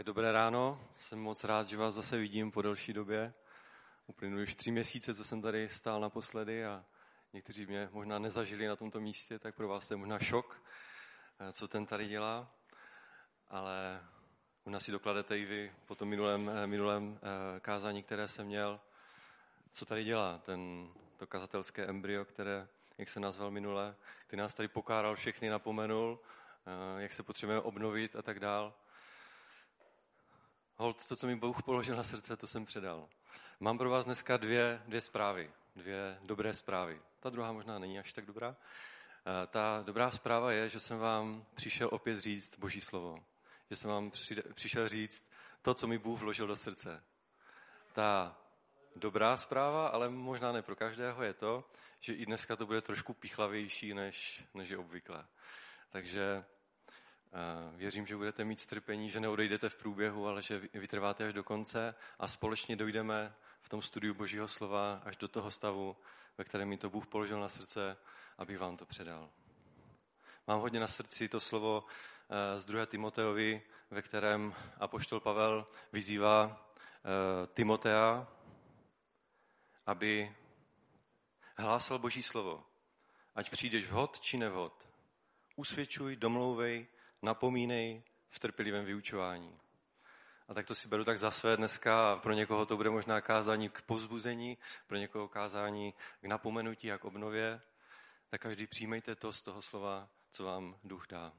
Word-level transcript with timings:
Tak 0.00 0.06
dobré 0.06 0.32
ráno, 0.32 0.80
jsem 0.96 1.18
moc 1.18 1.44
rád, 1.44 1.68
že 1.68 1.76
vás 1.76 1.94
zase 1.94 2.16
vidím 2.16 2.50
po 2.50 2.62
delší 2.62 2.92
době. 2.92 3.34
Uplynuli 4.06 4.42
už 4.42 4.54
tři 4.54 4.70
měsíce, 4.70 5.14
co 5.14 5.24
jsem 5.24 5.42
tady 5.42 5.68
stál 5.68 6.00
naposledy 6.00 6.64
a 6.64 6.84
někteří 7.32 7.66
mě 7.66 7.88
možná 7.92 8.18
nezažili 8.18 8.66
na 8.66 8.76
tomto 8.76 9.00
místě, 9.00 9.38
tak 9.38 9.54
pro 9.54 9.68
vás 9.68 9.88
to 9.88 9.94
je 9.94 9.98
možná 9.98 10.18
šok, 10.18 10.62
eh, 11.40 11.52
co 11.52 11.68
ten 11.68 11.86
tady 11.86 12.08
dělá. 12.08 12.50
Ale 13.48 14.00
možná 14.64 14.80
si 14.80 14.92
dokladete 14.92 15.38
i 15.38 15.44
vy 15.44 15.72
po 15.86 15.94
tom 15.94 16.08
minulém, 16.08 16.50
eh, 16.54 16.66
minulém 16.66 17.18
eh, 17.22 17.60
kázání, 17.60 18.02
které 18.02 18.28
jsem 18.28 18.46
měl, 18.46 18.80
co 19.72 19.86
tady 19.86 20.04
dělá 20.04 20.38
ten, 20.38 20.88
to 21.16 21.26
kazatelské 21.26 21.86
embryo, 21.86 22.24
které, 22.24 22.68
jak 22.98 23.08
se 23.08 23.20
nazval 23.20 23.50
minule, 23.50 23.96
který 24.26 24.40
nás 24.40 24.54
tady 24.54 24.68
pokáral 24.68 25.16
všechny, 25.16 25.48
napomenul, 25.48 26.20
jak 26.98 27.12
se 27.12 27.22
potřebujeme 27.22 27.62
obnovit 27.62 28.16
a 28.16 28.22
tak 28.22 28.40
dál. 28.40 28.74
Hold, 30.80 31.06
to, 31.06 31.16
co 31.16 31.26
mi 31.26 31.36
Bůh 31.36 31.62
položil 31.62 31.96
na 31.96 32.02
srdce, 32.02 32.36
to 32.36 32.46
jsem 32.46 32.66
předal. 32.66 33.08
Mám 33.60 33.78
pro 33.78 33.90
vás 33.90 34.04
dneska 34.04 34.36
dvě, 34.36 34.82
dvě 34.86 35.00
zprávy, 35.00 35.50
dvě 35.76 36.18
dobré 36.22 36.54
zprávy. 36.54 37.00
Ta 37.20 37.30
druhá 37.30 37.52
možná 37.52 37.78
není 37.78 37.98
až 37.98 38.12
tak 38.12 38.26
dobrá. 38.26 38.56
Eh, 39.26 39.46
ta 39.46 39.82
dobrá 39.86 40.10
zpráva 40.10 40.52
je, 40.52 40.68
že 40.68 40.80
jsem 40.80 40.98
vám 40.98 41.44
přišel 41.54 41.88
opět 41.92 42.20
říct 42.20 42.58
Boží 42.58 42.80
slovo. 42.80 43.24
Že 43.70 43.76
jsem 43.76 43.90
vám 43.90 44.10
přišel 44.54 44.88
říct 44.88 45.30
to, 45.62 45.74
co 45.74 45.86
mi 45.86 45.98
Bůh 45.98 46.20
vložil 46.20 46.46
do 46.46 46.56
srdce. 46.56 47.04
Ta 47.92 48.36
dobrá 48.96 49.36
zpráva, 49.36 49.88
ale 49.88 50.08
možná 50.08 50.52
ne 50.52 50.62
pro 50.62 50.76
každého, 50.76 51.22
je 51.22 51.34
to, 51.34 51.64
že 52.00 52.14
i 52.14 52.26
dneska 52.26 52.56
to 52.56 52.66
bude 52.66 52.80
trošku 52.80 53.14
pichlavější, 53.14 53.94
než, 53.94 54.44
než 54.54 54.68
je 54.68 54.78
obvykle. 54.78 55.26
Takže 55.90 56.44
Věřím, 57.76 58.06
že 58.06 58.16
budete 58.16 58.44
mít 58.44 58.60
strpení, 58.60 59.10
že 59.10 59.20
neodejdete 59.20 59.68
v 59.68 59.76
průběhu, 59.76 60.26
ale 60.26 60.42
že 60.42 60.58
vytrváte 60.74 61.26
až 61.26 61.34
do 61.34 61.44
konce 61.44 61.94
a 62.18 62.28
společně 62.28 62.76
dojdeme 62.76 63.34
v 63.60 63.68
tom 63.68 63.82
studiu 63.82 64.14
Božího 64.14 64.48
slova 64.48 65.02
až 65.04 65.16
do 65.16 65.28
toho 65.28 65.50
stavu, 65.50 65.96
ve 66.38 66.44
kterém 66.44 66.68
mi 66.68 66.78
to 66.78 66.90
Bůh 66.90 67.06
položil 67.06 67.40
na 67.40 67.48
srdce, 67.48 67.96
abych 68.38 68.58
vám 68.58 68.76
to 68.76 68.86
předal. 68.86 69.30
Mám 70.46 70.60
hodně 70.60 70.80
na 70.80 70.88
srdci 70.88 71.28
to 71.28 71.40
slovo 71.40 71.84
eh, 71.84 72.58
z 72.58 72.64
2. 72.64 72.86
Timoteovi, 72.86 73.62
ve 73.90 74.02
kterém 74.02 74.54
apoštol 74.78 75.20
Pavel 75.20 75.66
vyzývá 75.92 76.70
eh, 77.04 77.46
Timotea, 77.46 78.28
aby 79.86 80.36
hlásal 81.56 81.98
Boží 81.98 82.22
slovo. 82.22 82.64
Ať 83.34 83.50
přijdeš 83.50 83.86
vhod 83.86 84.20
či 84.20 84.36
nevhod. 84.36 84.88
Usvědčuj, 85.56 86.16
domlouvej, 86.16 86.86
napomínej 87.22 88.02
v 88.30 88.38
trpělivém 88.38 88.84
vyučování. 88.84 89.58
A 90.48 90.54
tak 90.54 90.66
to 90.66 90.74
si 90.74 90.88
beru 90.88 91.04
tak 91.04 91.18
za 91.18 91.30
své 91.30 91.56
dneska 91.56 92.16
pro 92.16 92.32
někoho 92.32 92.66
to 92.66 92.76
bude 92.76 92.90
možná 92.90 93.20
kázání 93.20 93.68
k 93.68 93.82
pozbuzení, 93.82 94.58
pro 94.86 94.96
někoho 94.96 95.28
kázání 95.28 95.94
k 96.20 96.24
napomenutí 96.24 96.92
a 96.92 96.98
k 96.98 97.04
obnově. 97.04 97.60
Tak 98.30 98.40
každý 98.40 98.66
přijmejte 98.66 99.14
to 99.14 99.32
z 99.32 99.42
toho 99.42 99.62
slova, 99.62 100.08
co 100.30 100.44
vám 100.44 100.76
duch 100.84 101.06
dá. 101.08 101.32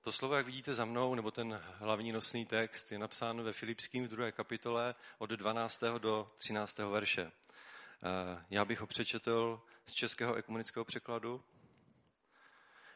To 0.00 0.12
slovo, 0.12 0.34
jak 0.34 0.46
vidíte 0.46 0.74
za 0.74 0.84
mnou, 0.84 1.14
nebo 1.14 1.30
ten 1.30 1.62
hlavní 1.74 2.12
nosný 2.12 2.46
text, 2.46 2.92
je 2.92 2.98
napsán 2.98 3.42
ve 3.42 3.52
Filipským 3.52 4.04
v 4.04 4.08
druhé 4.08 4.32
kapitole 4.32 4.94
od 5.18 5.30
12. 5.30 5.82
do 5.98 6.30
13. 6.38 6.78
verše. 6.78 7.22
Eh, 7.22 8.44
já 8.50 8.64
bych 8.64 8.80
ho 8.80 8.86
přečetl 8.86 9.60
z 9.84 9.92
českého 9.92 10.34
ekumenického 10.34 10.84
překladu, 10.84 11.44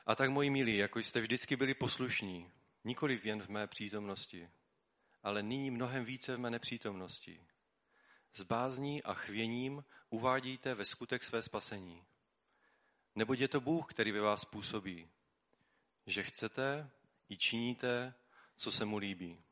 a 0.07 0.15
tak, 0.15 0.31
moji 0.31 0.51
milí, 0.51 0.77
jako 0.77 0.99
jste 0.99 1.21
vždycky 1.21 1.57
byli 1.57 1.75
poslušní, 1.75 2.51
nikoli 2.85 3.21
jen 3.25 3.43
v 3.43 3.49
mé 3.49 3.67
přítomnosti, 3.67 4.51
ale 5.23 5.43
nyní 5.43 5.71
mnohem 5.71 6.05
více 6.05 6.37
v 6.37 6.39
mé 6.39 6.51
nepřítomnosti. 6.51 7.41
S 8.35 8.43
bázní 8.43 9.03
a 9.03 9.15
chvěním 9.15 9.85
uvádíte 10.11 10.75
ve 10.75 10.85
skutek 10.85 11.25
své 11.25 11.43
spasení. 11.43 12.05
Neboť 13.15 13.39
je 13.39 13.49
to 13.49 13.61
Bůh, 13.61 13.87
který 13.87 14.13
ve 14.13 14.21
vás 14.21 14.45
působí, 14.45 15.09
že 16.07 16.23
chcete 16.23 16.91
i 17.29 17.37
činíte, 17.37 18.15
co 18.57 18.73
se 18.73 18.85
mu 18.85 18.99
líbí. 18.99 19.43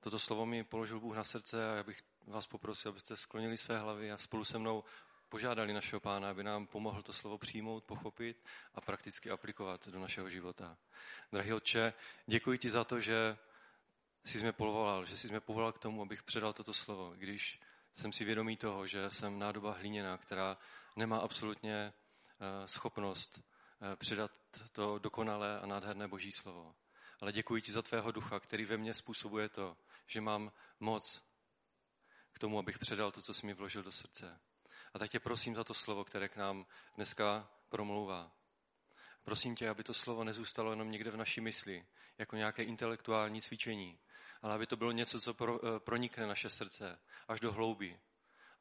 Toto 0.00 0.18
slovo 0.18 0.46
mi 0.46 0.64
položil 0.64 1.00
Bůh 1.00 1.16
na 1.16 1.24
srdce 1.24 1.70
a 1.70 1.74
já 1.74 1.82
bych 1.82 2.02
vás 2.26 2.46
poprosil, 2.46 2.90
abyste 2.90 3.16
sklonili 3.16 3.58
své 3.58 3.78
hlavy 3.78 4.12
a 4.12 4.18
spolu 4.18 4.44
se 4.44 4.58
mnou 4.58 4.84
požádali 5.32 5.72
našeho 5.72 6.00
pána, 6.00 6.30
aby 6.30 6.44
nám 6.44 6.66
pomohl 6.66 7.02
to 7.02 7.12
slovo 7.12 7.38
přijmout, 7.38 7.84
pochopit 7.84 8.44
a 8.74 8.80
prakticky 8.80 9.30
aplikovat 9.30 9.88
do 9.88 9.98
našeho 9.98 10.28
života. 10.30 10.76
Drahý 11.32 11.52
Otče, 11.52 11.92
děkuji 12.26 12.58
ti 12.58 12.70
za 12.70 12.84
to, 12.84 13.00
že 13.00 13.36
jsi 14.24 14.38
mě 14.38 14.52
povolal, 14.52 15.04
že 15.04 15.16
jsi 15.16 15.28
mě 15.28 15.40
povolal 15.40 15.72
k 15.72 15.78
tomu, 15.78 16.02
abych 16.02 16.22
předal 16.22 16.52
toto 16.52 16.74
slovo, 16.74 17.14
když 17.16 17.60
jsem 17.94 18.12
si 18.12 18.24
vědomý 18.24 18.56
toho, 18.56 18.86
že 18.86 19.10
jsem 19.10 19.38
nádoba 19.38 19.72
hliněná, 19.72 20.18
která 20.18 20.58
nemá 20.96 21.18
absolutně 21.18 21.92
eh, 21.92 22.68
schopnost 22.68 23.40
eh, 23.40 23.96
předat 23.96 24.30
to 24.72 24.98
dokonalé 24.98 25.60
a 25.60 25.66
nádherné 25.66 26.08
boží 26.08 26.32
slovo. 26.32 26.74
Ale 27.20 27.32
děkuji 27.32 27.62
ti 27.62 27.72
za 27.72 27.82
tvého 27.82 28.12
ducha, 28.12 28.40
který 28.40 28.64
ve 28.64 28.76
mně 28.76 28.94
způsobuje 28.94 29.48
to, 29.48 29.76
že 30.06 30.20
mám 30.20 30.52
moc 30.80 31.24
k 32.32 32.38
tomu, 32.38 32.58
abych 32.58 32.78
předal 32.78 33.12
to, 33.12 33.22
co 33.22 33.34
jsi 33.34 33.46
mi 33.46 33.54
vložil 33.54 33.82
do 33.82 33.92
srdce. 33.92 34.40
A 34.94 34.98
tak 34.98 35.10
tě 35.10 35.20
prosím 35.20 35.54
za 35.54 35.64
to 35.64 35.74
slovo, 35.74 36.04
které 36.04 36.28
k 36.28 36.36
nám 36.36 36.66
dneska 36.96 37.50
promlouvá. 37.68 38.32
Prosím 39.24 39.56
tě, 39.56 39.68
aby 39.68 39.84
to 39.84 39.94
slovo 39.94 40.24
nezůstalo 40.24 40.70
jenom 40.70 40.90
někde 40.90 41.10
v 41.10 41.16
naší 41.16 41.40
mysli, 41.40 41.86
jako 42.18 42.36
nějaké 42.36 42.62
intelektuální 42.62 43.42
cvičení, 43.42 43.98
ale 44.42 44.54
aby 44.54 44.66
to 44.66 44.76
bylo 44.76 44.92
něco, 44.92 45.20
co 45.20 45.34
pro, 45.34 45.76
eh, 45.76 45.80
pronikne 45.80 46.26
naše 46.26 46.50
srdce 46.50 46.98
až 47.28 47.40
do 47.40 47.52
hlouby 47.52 48.00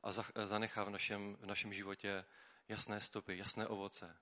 a 0.03 0.09
eh, 0.09 0.47
zanechá 0.47 0.83
v 0.83 0.89
našem, 0.89 1.37
v 1.41 1.45
našem 1.45 1.73
životě 1.73 2.25
jasné 2.67 3.01
stopy, 3.01 3.37
jasné 3.37 3.67
ovoce. 3.67 4.17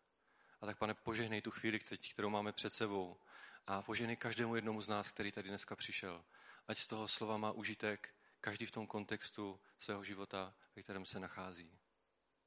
A 0.61 0.65
tak, 0.65 0.77
pane, 0.77 0.93
požehnej 0.93 1.41
tu 1.41 1.51
chvíli, 1.51 1.79
kterou 2.13 2.29
máme 2.29 2.51
před 2.51 2.73
sebou 2.73 3.19
a 3.67 3.81
požehnej 3.81 4.15
každému 4.15 4.55
jednomu 4.55 4.81
z 4.81 4.89
nás, 4.89 5.11
který 5.11 5.31
tady 5.31 5.49
dneska 5.49 5.75
přišel. 5.75 6.25
Ať 6.67 6.77
z 6.77 6.87
toho 6.87 7.07
slova 7.07 7.37
má 7.37 7.51
užitek 7.51 8.15
každý 8.41 8.65
v 8.65 8.71
tom 8.71 8.87
kontextu 8.87 9.59
svého 9.79 10.03
života, 10.03 10.53
ve 10.75 10.83
kterém 10.83 11.05
se 11.05 11.19
nachází. 11.19 11.78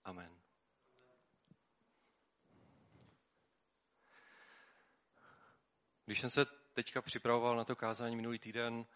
Amen. 0.05 0.43
Když 6.05 6.21
jsem 6.21 6.31
se 6.31 6.47
teďka 6.73 7.03
připravoval 7.03 7.57
na 7.57 7.65
to 7.65 7.77
kázání 7.77 8.17
minulý 8.17 8.39
týden, 8.39 8.87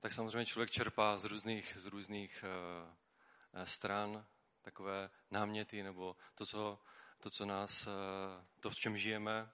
tak 0.00 0.12
samozřejmě 0.12 0.46
člověk 0.46 0.70
čerpá 0.70 1.18
z 1.18 1.24
různých, 1.24 1.76
z 1.76 1.86
různých 1.86 2.44
uh, 2.44 3.64
stran 3.64 4.26
takové 4.62 5.10
náměty 5.30 5.82
nebo 5.82 6.16
to, 6.34 6.46
co, 6.46 6.78
to, 7.20 7.30
co 7.30 7.46
nás, 7.46 7.86
uh, 7.86 7.92
to, 8.60 8.70
v 8.70 8.76
čem 8.76 8.98
žijeme. 8.98 9.50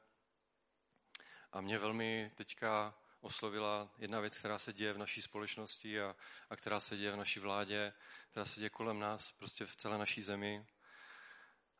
A 1.52 1.60
mě 1.60 1.78
velmi 1.78 2.32
teďka 2.34 2.94
oslovila 3.20 3.90
jedna 3.98 4.20
věc, 4.20 4.38
která 4.38 4.58
se 4.58 4.72
děje 4.72 4.92
v 4.92 4.98
naší 4.98 5.22
společnosti 5.22 6.00
a, 6.00 6.16
a 6.50 6.56
která 6.56 6.80
se 6.80 6.96
děje 6.96 7.12
v 7.12 7.16
naší 7.16 7.40
vládě, 7.40 7.92
která 8.30 8.46
se 8.46 8.60
děje 8.60 8.70
kolem 8.70 8.98
nás, 8.98 9.32
prostě 9.32 9.66
v 9.66 9.76
celé 9.76 9.98
naší 9.98 10.22
zemi. 10.22 10.66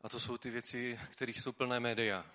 A 0.03 0.09
to 0.09 0.19
jsou 0.19 0.37
ty 0.37 0.49
věci, 0.49 0.99
kterých 1.11 1.39
jsou 1.39 1.51
plné 1.51 1.79
média. 1.79 2.25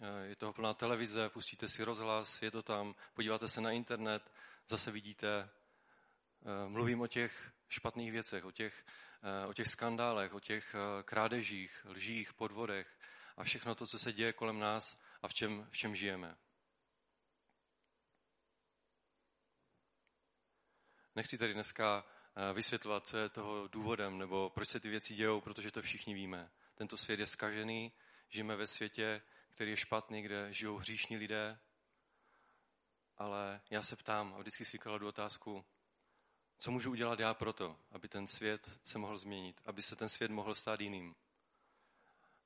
Eh, 0.00 0.26
je 0.26 0.36
toho 0.36 0.52
plná 0.52 0.74
televize, 0.74 1.28
pustíte 1.28 1.68
si 1.68 1.84
rozhlas, 1.84 2.42
je 2.42 2.50
to 2.50 2.62
tam, 2.62 2.94
podíváte 3.14 3.48
se 3.48 3.60
na 3.60 3.70
internet, 3.70 4.32
zase 4.68 4.90
vidíte. 4.90 5.28
Eh, 5.48 6.68
mluvím 6.68 7.00
o 7.00 7.06
těch 7.06 7.52
špatných 7.68 8.12
věcech, 8.12 8.44
o 8.44 8.50
těch, 8.50 8.86
eh, 9.22 9.46
o 9.46 9.52
těch 9.54 9.68
skandálech, 9.68 10.34
o 10.34 10.40
těch 10.40 10.74
krádežích, 11.04 11.86
lžích, 11.88 12.32
podvodech 12.32 12.98
a 13.36 13.44
všechno 13.44 13.74
to, 13.74 13.86
co 13.86 13.98
se 13.98 14.12
děje 14.12 14.32
kolem 14.32 14.58
nás 14.58 15.00
a 15.22 15.28
v 15.28 15.34
čem, 15.34 15.66
v 15.70 15.76
čem 15.76 15.96
žijeme. 15.96 16.36
Nechci 21.14 21.38
tady 21.38 21.54
dneska 21.54 22.04
vysvětlovat, 22.52 23.06
co 23.06 23.18
je 23.18 23.28
toho 23.28 23.68
důvodem, 23.68 24.18
nebo 24.18 24.50
proč 24.50 24.68
se 24.68 24.80
ty 24.80 24.88
věci 24.88 25.14
dějou, 25.14 25.40
protože 25.40 25.70
to 25.70 25.82
všichni 25.82 26.14
víme. 26.14 26.50
Tento 26.82 26.96
svět 26.96 27.20
je 27.20 27.26
skažený, 27.26 27.92
žijeme 28.28 28.56
ve 28.56 28.66
světě, 28.66 29.22
který 29.50 29.70
je 29.70 29.76
špatný, 29.76 30.22
kde 30.22 30.52
žijou 30.52 30.76
hříšní 30.76 31.16
lidé. 31.16 31.58
Ale 33.16 33.60
já 33.70 33.82
se 33.82 33.96
ptám 33.96 34.34
a 34.34 34.38
vždycky 34.38 34.64
si 34.64 34.78
kladu 34.78 35.08
otázku, 35.08 35.64
co 36.58 36.70
můžu 36.70 36.90
udělat 36.90 37.20
já 37.20 37.34
proto, 37.34 37.78
aby 37.90 38.08
ten 38.08 38.26
svět 38.26 38.80
se 38.84 38.98
mohl 38.98 39.18
změnit, 39.18 39.60
aby 39.64 39.82
se 39.82 39.96
ten 39.96 40.08
svět 40.08 40.30
mohl 40.30 40.54
stát 40.54 40.80
jiným. 40.80 41.14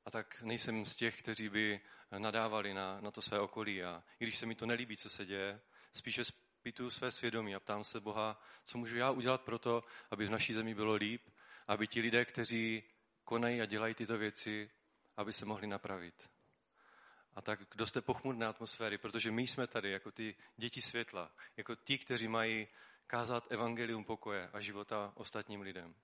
A 0.05 0.11
tak 0.11 0.43
nejsem 0.43 0.87
z 0.87 0.97
těch, 0.97 1.19
kteří 1.19 1.49
by 1.49 1.81
nadávali 2.19 2.75
na, 2.75 3.01
na 3.01 3.11
to 3.11 3.23
své 3.23 3.41
okolí. 3.41 3.83
A 3.83 4.05
i 4.21 4.25
když 4.25 4.37
se 4.37 4.47
mi 4.47 4.55
to 4.55 4.67
nelíbí, 4.67 4.97
co 4.97 5.11
se 5.11 5.27
děje, 5.27 5.61
spíše 5.93 6.25
zpítuju 6.25 6.91
své 6.91 7.11
svědomí 7.11 7.55
a 7.55 7.61
ptám 7.61 7.85
se 7.85 8.01
Boha, 8.01 8.43
co 8.65 8.79
můžu 8.79 8.97
já 8.97 9.11
udělat 9.11 9.41
proto, 9.43 9.85
aby 10.11 10.27
v 10.27 10.31
naší 10.31 10.53
zemi 10.53 10.75
bylo 10.75 10.95
líp, 10.95 11.29
aby 11.67 11.87
ti 11.87 12.01
lidé, 12.01 12.25
kteří 12.25 12.83
konají 13.27 13.61
a 13.61 13.67
dělají 13.67 13.95
tyto 13.95 14.19
věci, 14.19 14.71
aby 15.17 15.33
se 15.33 15.45
mohli 15.45 15.67
napravit. 15.67 16.31
A 17.35 17.43
tak 17.43 17.61
kdo 17.71 17.87
jste 17.87 18.01
pochmurné 18.01 18.47
atmosféry, 18.47 18.99
protože 18.99 19.31
my 19.31 19.47
jsme 19.47 19.67
tady 19.67 19.91
jako 19.91 20.11
ty 20.11 20.37
děti 20.57 20.83
světla, 20.83 21.31
jako 21.57 21.75
ti, 21.75 21.99
kteří 21.99 22.29
mají 22.29 22.69
kázat 23.07 23.53
evangelium 23.53 24.05
pokoje 24.05 24.51
a 24.53 24.61
života 24.61 25.13
ostatním 25.15 25.61
lidem. 25.61 25.95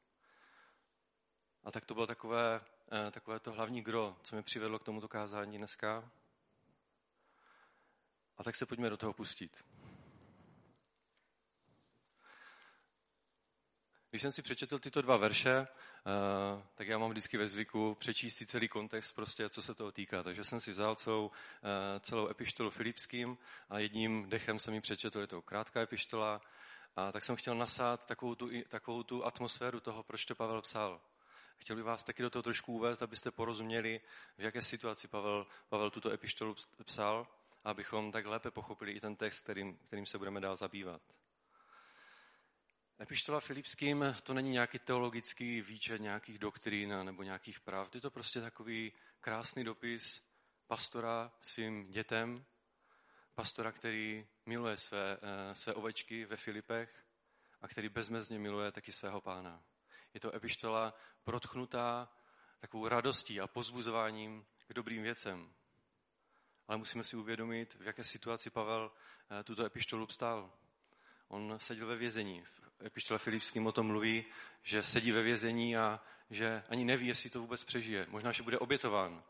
A 1.65 1.71
tak 1.71 1.85
to 1.85 1.95
bylo 1.95 2.07
takové, 2.07 2.61
eh, 2.93 3.11
takové 3.11 3.41
to 3.41 3.53
hlavní 3.53 3.83
gro, 3.83 4.17
co 4.23 4.37
mě 4.37 4.43
přivedlo 4.43 4.79
k 4.79 4.85
tomuto 4.85 5.09
kázání 5.09 5.59
dneska. 5.59 6.11
A 8.37 8.45
tak 8.45 8.57
se 8.57 8.67
pojďme 8.67 8.91
do 8.91 8.97
toho 8.97 9.13
pustit. 9.13 9.65
Když 14.13 14.23
jsem 14.23 14.33
si 14.33 14.43
přečetl 14.43 14.79
tyto 14.79 15.03
dva 15.03 15.17
verše, 15.17 15.51
eh, 15.59 15.67
tak 16.75 16.89
já 16.89 16.99
mám 16.99 17.11
vždycky 17.11 17.39
ve 17.39 17.49
zvyku 17.49 17.95
přečíst 17.95 18.37
si 18.37 18.47
celý 18.47 18.69
kontext, 18.69 19.15
prostě, 19.15 19.49
co 19.49 19.63
se 19.63 19.75
toho 19.75 19.93
týká. 19.93 20.23
Takže 20.23 20.45
jsem 20.45 20.61
si 20.61 20.71
vzal 20.71 20.97
celou, 20.97 21.31
eh, 21.63 22.01
celou 22.01 22.29
epištolu 22.29 22.71
Filipským 22.71 23.39
a 23.71 23.79
jedním 23.79 24.29
dechem 24.29 24.59
jsem 24.59 24.75
ji 24.75 24.81
přečetl, 24.81 25.21
je 25.21 25.27
to 25.27 25.43
krátká 25.43 25.81
epištola, 25.81 26.41
a 26.97 27.13
tak 27.13 27.25
jsem 27.25 27.37
chtěl 27.37 27.55
nasát 27.55 28.07
takovou 28.07 28.35
tu, 28.35 28.51
takovou 28.69 29.03
tu 29.03 29.25
atmosféru 29.25 29.81
toho, 29.81 30.03
proč 30.03 30.25
to 30.25 30.35
Pavel 30.35 30.63
psal. 30.63 31.01
Chtěl 31.57 31.77
bych 31.77 31.85
vás 31.85 32.05
taky 32.05 32.23
do 32.23 32.31
toho 32.31 32.43
trošku 32.43 32.73
uvést, 32.73 33.03
abyste 33.03 33.31
porozuměli, 33.31 34.01
v 34.39 34.43
jaké 34.43 34.63
situaci 34.63 35.09
Pavel, 35.09 35.47
Pavel 35.69 35.91
tuto 35.91 36.11
epištolu 36.11 36.55
psal, 36.85 37.27
abychom 37.65 38.13
tak 38.13 38.27
lépe 38.27 38.51
pochopili 38.51 38.93
i 38.93 39.01
ten 39.01 39.17
text, 39.17 39.41
kterým, 39.45 39.77
kterým 39.77 40.07
se 40.07 40.19
budeme 40.19 40.41
dál 40.41 40.57
zabývat. 40.57 41.03
Epištola 43.03 43.41
Filipským 43.41 44.15
to 44.23 44.35
není 44.35 44.51
nějaký 44.51 44.79
teologický 44.79 45.61
výčet 45.61 46.01
nějakých 46.01 46.39
doktrín 46.39 47.05
nebo 47.05 47.23
nějakých 47.23 47.61
práv. 47.61 47.95
Je 47.95 48.01
to 48.01 48.11
prostě 48.11 48.41
takový 48.41 48.93
krásný 49.21 49.65
dopis 49.65 50.23
pastora 50.67 51.33
svým 51.41 51.91
dětem, 51.91 52.45
pastora, 53.35 53.73
který 53.73 54.27
miluje 54.47 54.77
své, 54.77 55.19
eh, 55.23 55.55
své 55.55 55.75
ovečky 55.75 56.25
ve 56.25 56.37
Filipech 56.37 57.05
a 57.61 57.69
který 57.69 57.89
bezmezně 57.89 58.39
miluje 58.39 58.73
taky 58.73 58.93
svého 58.93 59.21
pána. 59.21 59.63
Je 60.15 60.21
to 60.21 60.35
epištola 60.35 60.95
protchnutá 61.25 62.09
takovou 62.61 62.89
radostí 62.89 63.41
a 63.41 63.47
pozbuzováním 63.47 64.47
k 64.67 64.73
dobrým 64.73 65.03
věcem. 65.03 65.55
Ale 66.69 66.79
musíme 66.79 67.05
si 67.05 67.17
uvědomit, 67.17 67.75
v 67.75 67.87
jaké 67.87 68.05
situaci 68.05 68.51
Pavel 68.51 68.93
eh, 69.41 69.45
tuto 69.45 69.65
epištolu 69.65 70.07
pstal. 70.07 70.53
On 71.29 71.55
seděl 71.59 71.87
ve 71.87 71.97
vězení. 71.97 72.43
V 72.43 72.62
epištole 72.85 73.19
Filipským 73.19 73.67
o 73.67 73.73
tom 73.73 73.87
mluví, 73.87 74.25
že 74.63 74.83
sedí 74.83 75.13
ve 75.13 75.23
vězení 75.23 75.77
a 75.77 76.01
že 76.31 76.63
ani 76.69 76.85
neví, 76.85 77.07
jestli 77.07 77.31
to 77.31 77.41
vůbec 77.41 77.65
přežije. 77.65 78.07
Možná, 78.09 78.33
že 78.33 78.43
bude 78.43 78.59
obětován. 78.59 79.23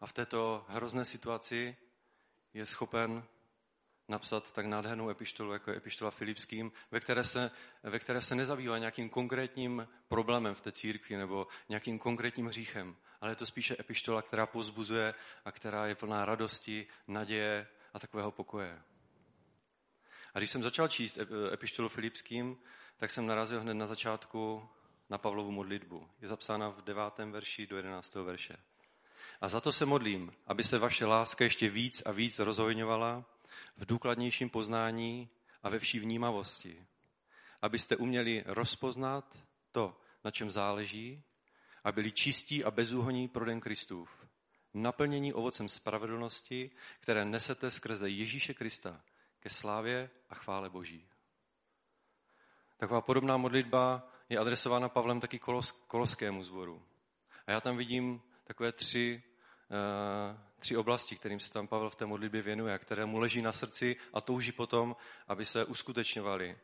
A 0.00 0.06
v 0.06 0.12
této 0.12 0.64
hrozné 0.68 1.04
situaci 1.04 1.76
je 2.54 2.66
schopen 2.66 3.24
napsat 4.08 4.52
tak 4.52 4.66
nádhernou 4.66 5.10
epištolu, 5.10 5.52
jako 5.52 5.70
je 5.70 5.76
epištola 5.76 6.10
Filipským, 6.10 6.72
ve 6.90 7.00
které, 7.00 7.24
se, 7.24 7.50
ve 7.82 7.98
které 7.98 8.22
se 8.22 8.34
nezabývá 8.34 8.78
nějakým 8.78 9.08
konkrétním 9.08 9.88
problémem 10.08 10.54
v 10.54 10.60
té 10.60 10.72
církvi 10.72 11.16
nebo 11.16 11.46
nějakým 11.68 11.98
konkrétním 11.98 12.46
hříchem, 12.46 12.96
ale 13.20 13.32
je 13.32 13.36
to 13.36 13.46
spíše 13.46 13.76
epištola, 13.80 14.22
která 14.22 14.46
pozbuzuje 14.46 15.14
a 15.44 15.52
která 15.52 15.86
je 15.86 15.94
plná 15.94 16.24
radosti, 16.24 16.86
naděje 17.08 17.68
a 17.94 17.98
takového 17.98 18.30
pokoje. 18.30 18.82
A 20.36 20.38
když 20.38 20.50
jsem 20.50 20.62
začal 20.62 20.88
číst 20.88 21.18
epištolu 21.52 21.88
Filipským, 21.88 22.58
tak 22.96 23.10
jsem 23.10 23.26
narazil 23.26 23.60
hned 23.60 23.74
na 23.74 23.86
začátku 23.86 24.68
na 25.10 25.18
Pavlovu 25.18 25.50
modlitbu. 25.50 26.08
Je 26.20 26.28
zapsána 26.28 26.68
v 26.68 26.82
devátém 26.82 27.32
verši 27.32 27.66
do 27.66 27.76
jedenáctého 27.76 28.24
verše. 28.24 28.56
A 29.40 29.48
za 29.48 29.60
to 29.60 29.72
se 29.72 29.86
modlím, 29.86 30.32
aby 30.46 30.64
se 30.64 30.78
vaše 30.78 31.06
láska 31.06 31.44
ještě 31.44 31.70
víc 31.70 32.02
a 32.06 32.12
víc 32.12 32.38
rozhojňovala 32.38 33.24
v 33.76 33.86
důkladnějším 33.86 34.50
poznání 34.50 35.28
a 35.62 35.68
ve 35.68 35.78
vší 35.78 35.98
vnímavosti. 35.98 36.86
Abyste 37.62 37.96
uměli 37.96 38.44
rozpoznat 38.46 39.38
to, 39.72 40.00
na 40.24 40.30
čem 40.30 40.50
záleží, 40.50 41.22
a 41.84 41.92
byli 41.92 42.12
čistí 42.12 42.64
a 42.64 42.70
bezúhoní 42.70 43.28
pro 43.28 43.44
den 43.44 43.60
Kristův, 43.60 44.26
naplnění 44.74 45.32
ovocem 45.32 45.68
spravedlnosti, 45.68 46.70
které 47.00 47.24
nesete 47.24 47.70
skrze 47.70 48.08
Ježíše 48.08 48.54
Krista 48.54 49.02
ke 49.46 49.50
slávě 49.50 50.10
a 50.30 50.34
chvále 50.34 50.70
Boží. 50.70 51.08
Taková 52.76 53.00
podobná 53.00 53.36
modlitba 53.36 54.08
je 54.28 54.38
adresována 54.38 54.88
Pavlem 54.88 55.20
taky 55.20 55.38
kolos, 55.38 55.72
koloskému 55.72 56.42
zboru. 56.42 56.82
A 57.46 57.52
já 57.52 57.60
tam 57.60 57.76
vidím 57.76 58.22
takové 58.44 58.72
tři, 58.72 59.22
uh, 59.70 60.38
tři 60.58 60.76
oblasti, 60.76 61.16
kterým 61.16 61.40
se 61.40 61.52
tam 61.52 61.68
Pavel 61.68 61.90
v 61.90 61.94
té 61.96 62.06
modlitbě 62.06 62.42
věnuje, 62.42 62.78
které 62.78 63.06
mu 63.06 63.18
leží 63.18 63.42
na 63.42 63.52
srdci 63.52 63.96
a 64.12 64.20
touží 64.20 64.52
potom, 64.52 64.96
aby 65.28 65.44
se 65.44 65.64
uskutečňovaly 65.64 66.58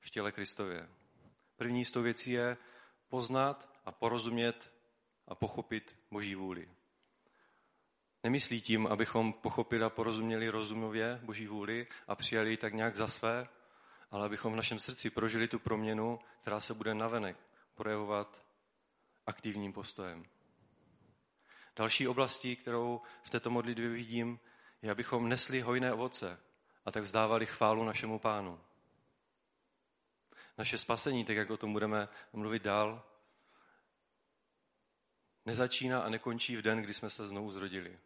v 0.00 0.10
těle 0.10 0.32
Kristově. 0.32 0.88
První 1.56 1.84
z 1.84 1.92
tou 1.92 2.02
věcí 2.02 2.30
je 2.30 2.56
poznat 3.08 3.80
a 3.84 3.92
porozumět 3.92 4.72
a 5.28 5.34
pochopit 5.34 5.96
Boží 6.10 6.34
vůli. 6.34 6.68
Nemyslí 8.26 8.60
tím, 8.60 8.86
abychom 8.86 9.32
pochopili 9.32 9.84
a 9.84 9.90
porozuměli 9.90 10.48
rozumově 10.48 11.20
Boží 11.22 11.46
vůli 11.46 11.86
a 12.08 12.14
přijali 12.14 12.50
ji 12.50 12.56
tak 12.56 12.74
nějak 12.74 12.96
za 12.96 13.08
své, 13.08 13.48
ale 14.10 14.26
abychom 14.26 14.52
v 14.52 14.56
našem 14.56 14.78
srdci 14.78 15.10
prožili 15.10 15.48
tu 15.48 15.58
proměnu, 15.58 16.18
která 16.40 16.60
se 16.60 16.74
bude 16.74 16.94
navenek 16.94 17.36
projevovat 17.74 18.42
aktivním 19.26 19.72
postojem. 19.72 20.24
Další 21.76 22.08
oblastí, 22.08 22.56
kterou 22.56 23.00
v 23.22 23.30
této 23.30 23.50
modlitbě 23.50 23.88
vidím, 23.88 24.38
je, 24.82 24.90
abychom 24.90 25.28
nesli 25.28 25.60
hojné 25.60 25.92
ovoce 25.92 26.40
a 26.84 26.92
tak 26.92 27.02
vzdávali 27.02 27.46
chválu 27.46 27.84
našemu 27.84 28.18
pánu. 28.18 28.60
Naše 30.58 30.78
spasení, 30.78 31.24
tak 31.24 31.36
jak 31.36 31.50
o 31.50 31.56
tom 31.56 31.72
budeme 31.72 32.08
mluvit 32.32 32.62
dál, 32.62 33.04
nezačíná 35.44 36.00
a 36.00 36.08
nekončí 36.08 36.56
v 36.56 36.62
den, 36.62 36.82
kdy 36.82 36.94
jsme 36.94 37.10
se 37.10 37.26
znovu 37.26 37.50
zrodili. 37.50 37.98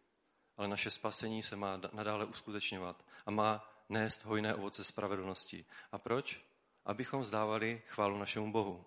Ale 0.57 0.67
naše 0.67 0.91
spasení 0.91 1.43
se 1.43 1.55
má 1.55 1.81
nadále 1.93 2.25
uskutečňovat 2.25 3.05
a 3.25 3.31
má 3.31 3.69
nést 3.89 4.25
hojné 4.25 4.55
ovoce 4.55 4.83
spravedlnosti. 4.83 5.65
A 5.91 5.97
proč? 5.97 6.41
Abychom 6.85 7.21
vzdávali 7.21 7.81
chválu 7.87 8.17
našemu 8.17 8.51
Bohu. 8.51 8.85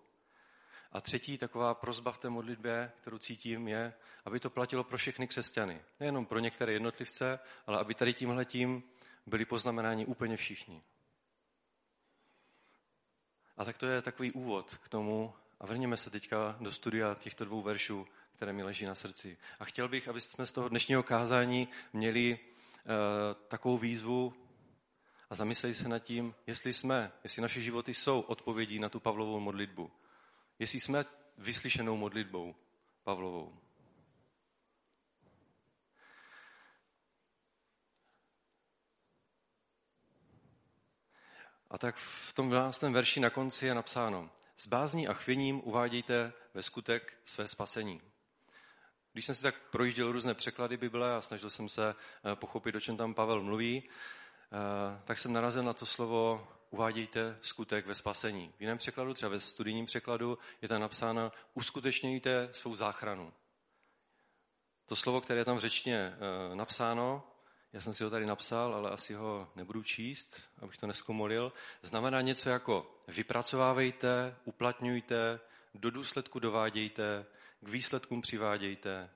A 0.92 1.00
třetí 1.00 1.38
taková 1.38 1.74
prozba 1.74 2.12
v 2.12 2.18
té 2.18 2.30
modlitbě, 2.30 2.92
kterou 3.00 3.18
cítím, 3.18 3.68
je, 3.68 3.94
aby 4.24 4.40
to 4.40 4.50
platilo 4.50 4.84
pro 4.84 4.98
všechny 4.98 5.28
křesťany. 5.28 5.82
Nejenom 6.00 6.26
pro 6.26 6.38
některé 6.38 6.72
jednotlivce, 6.72 7.38
ale 7.66 7.78
aby 7.78 7.94
tady 7.94 8.14
tímhletím 8.14 8.82
byli 9.26 9.44
poznamenáni 9.44 10.06
úplně 10.06 10.36
všichni. 10.36 10.82
A 13.56 13.64
tak 13.64 13.78
to 13.78 13.86
je 13.86 14.02
takový 14.02 14.32
úvod 14.32 14.74
k 14.74 14.88
tomu 14.88 15.34
a 15.60 15.66
vrněme 15.66 15.96
se 15.96 16.10
teďka 16.10 16.56
do 16.60 16.72
studia 16.72 17.14
těchto 17.14 17.44
dvou 17.44 17.62
veršů, 17.62 18.06
které 18.36 18.52
mi 18.52 18.62
leží 18.62 18.84
na 18.84 18.94
srdci. 18.94 19.36
A 19.58 19.64
chtěl 19.64 19.88
bych, 19.88 20.08
aby 20.08 20.20
jsme 20.20 20.46
z 20.46 20.52
toho 20.52 20.68
dnešního 20.68 21.02
kázání 21.02 21.68
měli 21.92 22.38
uh, 22.38 22.90
takovou 23.48 23.78
výzvu 23.78 24.34
a 25.30 25.34
zamysleli 25.34 25.74
se 25.74 25.88
nad 25.88 25.98
tím, 25.98 26.34
jestli 26.46 26.72
jsme, 26.72 27.12
jestli 27.24 27.42
naše 27.42 27.60
životy 27.60 27.94
jsou 27.94 28.20
odpovědí 28.20 28.78
na 28.78 28.88
tu 28.88 29.00
Pavlovou 29.00 29.40
modlitbu 29.40 29.90
jestli 30.58 30.80
jsme 30.80 31.04
vyslyšenou 31.38 31.96
modlitbou 31.96 32.54
Pavlovou. 33.02 33.60
A 41.70 41.78
tak 41.78 41.96
v 41.96 42.32
tom 42.32 42.50
12. 42.50 42.82
verši 42.82 43.20
na 43.20 43.30
konci 43.30 43.66
je 43.66 43.74
napsáno, 43.74 44.30
s 44.56 44.66
bázní 44.66 45.08
a 45.08 45.14
chvěním 45.14 45.68
uvádějte 45.68 46.32
ve 46.54 46.62
skutek 46.62 47.18
své 47.24 47.48
spasení. 47.48 48.13
Když 49.14 49.26
jsem 49.26 49.34
si 49.34 49.42
tak 49.42 49.54
projížděl 49.70 50.12
různé 50.12 50.34
překlady 50.34 50.76
Bible 50.76 51.16
a 51.16 51.20
snažil 51.20 51.50
jsem 51.50 51.68
se 51.68 51.90
eh, 51.90 52.36
pochopit, 52.36 52.74
o 52.74 52.80
čem 52.80 52.96
tam 52.96 53.14
Pavel 53.14 53.42
mluví, 53.42 53.82
eh, 53.82 55.02
tak 55.04 55.18
jsem 55.18 55.32
narazil 55.32 55.62
na 55.62 55.72
to 55.72 55.86
slovo 55.86 56.48
uvádějte 56.70 57.38
skutek 57.40 57.86
ve 57.86 57.94
spasení. 57.94 58.52
V 58.56 58.60
jiném 58.60 58.78
překladu, 58.78 59.14
třeba 59.14 59.30
ve 59.30 59.40
studijním 59.40 59.86
překladu, 59.86 60.38
je 60.62 60.68
tam 60.68 60.80
napsáno 60.80 61.32
uskutečňujte 61.54 62.48
svou 62.52 62.74
záchranu. 62.74 63.32
To 64.86 64.96
slovo, 64.96 65.20
které 65.20 65.40
je 65.40 65.44
tam 65.44 65.56
v 65.56 65.60
řečtině 65.60 65.98
e, 65.98 66.54
napsáno, 66.54 67.22
já 67.72 67.80
jsem 67.80 67.94
si 67.94 68.04
ho 68.04 68.10
tady 68.10 68.26
napsal, 68.26 68.74
ale 68.74 68.90
asi 68.90 69.14
ho 69.14 69.48
nebudu 69.56 69.82
číst, 69.82 70.42
abych 70.58 70.76
to 70.76 70.86
neskomolil, 70.86 71.52
znamená 71.82 72.20
něco 72.20 72.50
jako 72.50 73.00
vypracovávejte, 73.08 74.36
uplatňujte, 74.44 75.40
do 75.74 75.90
důsledku 75.90 76.38
dovádějte, 76.38 77.26
k 77.64 77.68
výsledkům 77.68 78.20
přivádějte, 78.20 78.94
e, 78.94 79.10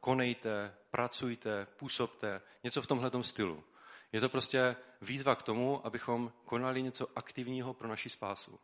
konejte, 0.00 0.74
pracujte, 0.90 1.66
působte, 1.66 2.40
něco 2.64 2.82
v 2.82 2.86
tomhle 2.86 3.24
stylu. 3.24 3.64
Je 4.12 4.20
to 4.20 4.28
prostě 4.28 4.76
výzva 5.00 5.34
k 5.34 5.42
tomu, 5.42 5.86
abychom 5.86 6.32
konali 6.44 6.82
něco 6.82 7.08
aktivního 7.16 7.74
pro 7.74 7.88
naši 7.88 8.08
spásu. 8.08 8.60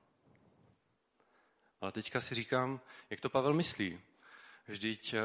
Ale 1.80 1.92
teďka 1.92 2.20
si 2.20 2.34
říkám, 2.34 2.80
jak 3.10 3.20
to 3.20 3.30
Pavel 3.30 3.54
myslí. 3.54 4.00
Vždyť 4.68 5.14
uh, 5.14 5.20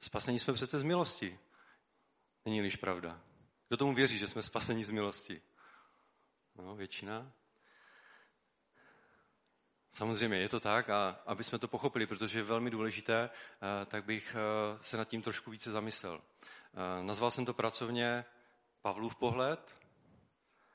spasení 0.00 0.38
jsme 0.38 0.54
přece 0.54 0.78
z 0.78 0.82
milosti. 0.82 1.38
Není-liž 2.44 2.76
pravda. 2.76 3.20
Kdo 3.68 3.76
tomu 3.76 3.94
věří, 3.94 4.18
že 4.18 4.28
jsme 4.28 4.42
spaseni 4.42 4.84
z 4.84 4.90
milosti? 4.90 5.42
No, 6.54 6.76
většina. 6.76 7.32
Samozřejmě 9.92 10.38
je 10.38 10.48
to 10.48 10.60
tak 10.60 10.90
a 10.90 11.20
aby 11.26 11.44
jsme 11.44 11.58
to 11.58 11.68
pochopili, 11.68 12.06
protože 12.06 12.38
je 12.38 12.42
velmi 12.42 12.70
důležité, 12.70 13.30
eh, 13.30 13.86
tak 13.86 14.04
bych 14.04 14.36
eh, 14.36 14.78
se 14.80 14.96
nad 14.96 15.08
tím 15.08 15.22
trošku 15.22 15.50
více 15.50 15.70
zamyslel. 15.70 16.20
Eh, 16.20 17.02
nazval 17.02 17.30
jsem 17.30 17.44
to 17.44 17.54
pracovně 17.54 18.24
Pavlův 18.82 19.14
pohled 19.14 19.76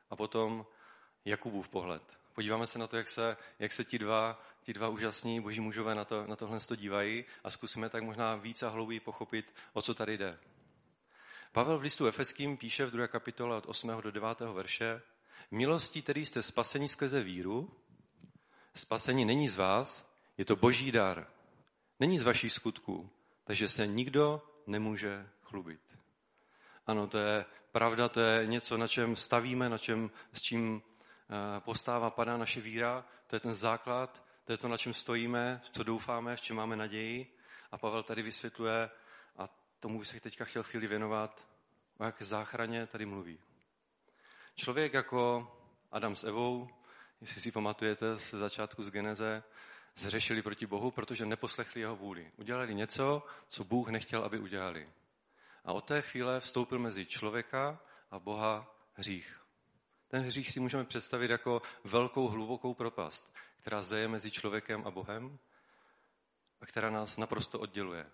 a 0.09 0.15
potom 0.15 0.65
Jakubův 1.25 1.69
pohled. 1.69 2.17
Podíváme 2.33 2.67
se 2.67 2.79
na 2.79 2.87
to, 2.87 2.97
jak 2.97 3.07
se, 3.07 3.37
jak 3.59 3.73
se 3.73 3.83
ti, 3.83 3.99
dva, 3.99 4.41
ti 4.63 4.73
dva 4.73 4.89
úžasní 4.89 5.41
boží 5.41 5.59
mužové 5.59 5.95
na, 5.95 6.05
to, 6.05 6.27
na 6.27 6.35
tohle 6.35 6.59
to 6.59 6.75
dívají 6.75 7.25
a 7.43 7.49
zkusíme 7.49 7.89
tak 7.89 8.03
možná 8.03 8.35
víc 8.35 8.63
a 8.63 8.69
hlouběji 8.69 8.99
pochopit, 8.99 9.53
o 9.73 9.81
co 9.81 9.93
tady 9.93 10.17
jde. 10.17 10.39
Pavel 11.51 11.77
v 11.77 11.81
listu 11.81 12.07
Efeským 12.07 12.57
píše 12.57 12.85
v 12.85 12.91
druhé 12.91 13.07
kapitole 13.07 13.57
od 13.57 13.65
8. 13.65 14.01
do 14.01 14.11
9. 14.11 14.39
verše 14.39 15.01
Milostí 15.51 16.01
tedy 16.01 16.25
jste 16.25 16.43
spasení 16.43 16.87
skrze 16.87 17.23
víru, 17.23 17.71
Spasení 18.75 19.25
není 19.25 19.49
z 19.49 19.55
vás, 19.55 20.11
je 20.37 20.45
to 20.45 20.55
boží 20.55 20.91
dar. 20.91 21.27
Není 21.99 22.19
z 22.19 22.23
vašich 22.23 22.51
skutků, 22.51 23.09
takže 23.43 23.67
se 23.67 23.87
nikdo 23.87 24.41
nemůže 24.67 25.29
chlubit. 25.41 25.81
Ano, 26.87 27.07
to 27.07 27.17
je 27.17 27.45
pravda, 27.71 28.09
to 28.09 28.19
je 28.19 28.47
něco, 28.47 28.77
na 28.77 28.87
čem 28.87 29.15
stavíme, 29.15 29.69
na 29.69 29.77
čem, 29.77 30.11
s 30.33 30.41
čím 30.41 30.81
eh, 30.81 31.59
postává, 31.59 32.09
padá 32.09 32.37
naše 32.37 32.61
víra. 32.61 33.05
To 33.27 33.35
je 33.35 33.39
ten 33.39 33.53
základ, 33.53 34.23
to 34.43 34.51
je 34.51 34.57
to, 34.57 34.67
na 34.67 34.77
čem 34.77 34.93
stojíme, 34.93 35.61
v 35.63 35.69
co 35.69 35.83
doufáme, 35.83 36.35
v 36.35 36.41
čem 36.41 36.55
máme 36.55 36.75
naději. 36.75 37.37
A 37.71 37.77
Pavel 37.77 38.03
tady 38.03 38.21
vysvětluje, 38.21 38.89
a 39.37 39.49
tomu 39.79 39.99
bych 39.99 40.07
se 40.07 40.19
teďka 40.19 40.45
chtěl 40.45 40.63
chvíli 40.63 40.87
věnovat, 40.87 41.47
o 41.97 42.03
jak 42.03 42.21
záchraně 42.21 42.87
tady 42.87 43.05
mluví. 43.05 43.39
Člověk 44.55 44.93
jako 44.93 45.51
Adam 45.91 46.15
s 46.15 46.23
Evou 46.23 46.69
jestli 47.25 47.41
si 47.41 47.51
pamatujete 47.51 48.15
z 48.15 48.33
začátku 48.33 48.83
z 48.83 48.91
Geneze, 48.91 49.43
zřešili 49.95 50.41
proti 50.41 50.65
Bohu, 50.65 50.91
protože 50.91 51.25
neposlechli 51.25 51.81
jeho 51.81 51.95
vůli. 51.95 52.31
Udělali 52.37 52.75
něco, 52.75 53.23
co 53.47 53.63
Bůh 53.63 53.89
nechtěl, 53.89 54.23
aby 54.23 54.39
udělali. 54.39 54.89
A 55.63 55.73
od 55.73 55.85
té 55.85 56.01
chvíle 56.01 56.39
vstoupil 56.39 56.79
mezi 56.79 57.05
člověka 57.05 57.79
a 58.11 58.19
Boha 58.19 58.75
hřích. 58.93 59.41
Ten 60.07 60.23
hřích 60.23 60.51
si 60.51 60.59
můžeme 60.59 60.85
představit 60.85 61.31
jako 61.31 61.61
velkou, 61.83 62.27
hlubokou 62.27 62.73
propast, 62.73 63.33
která 63.61 63.81
zeje 63.81 64.07
mezi 64.07 64.31
člověkem 64.31 64.83
a 64.85 64.91
Bohem 64.91 65.39
a 66.61 66.65
která 66.65 66.89
nás 66.89 67.17
naprosto 67.17 67.59
odděluje. 67.59 68.05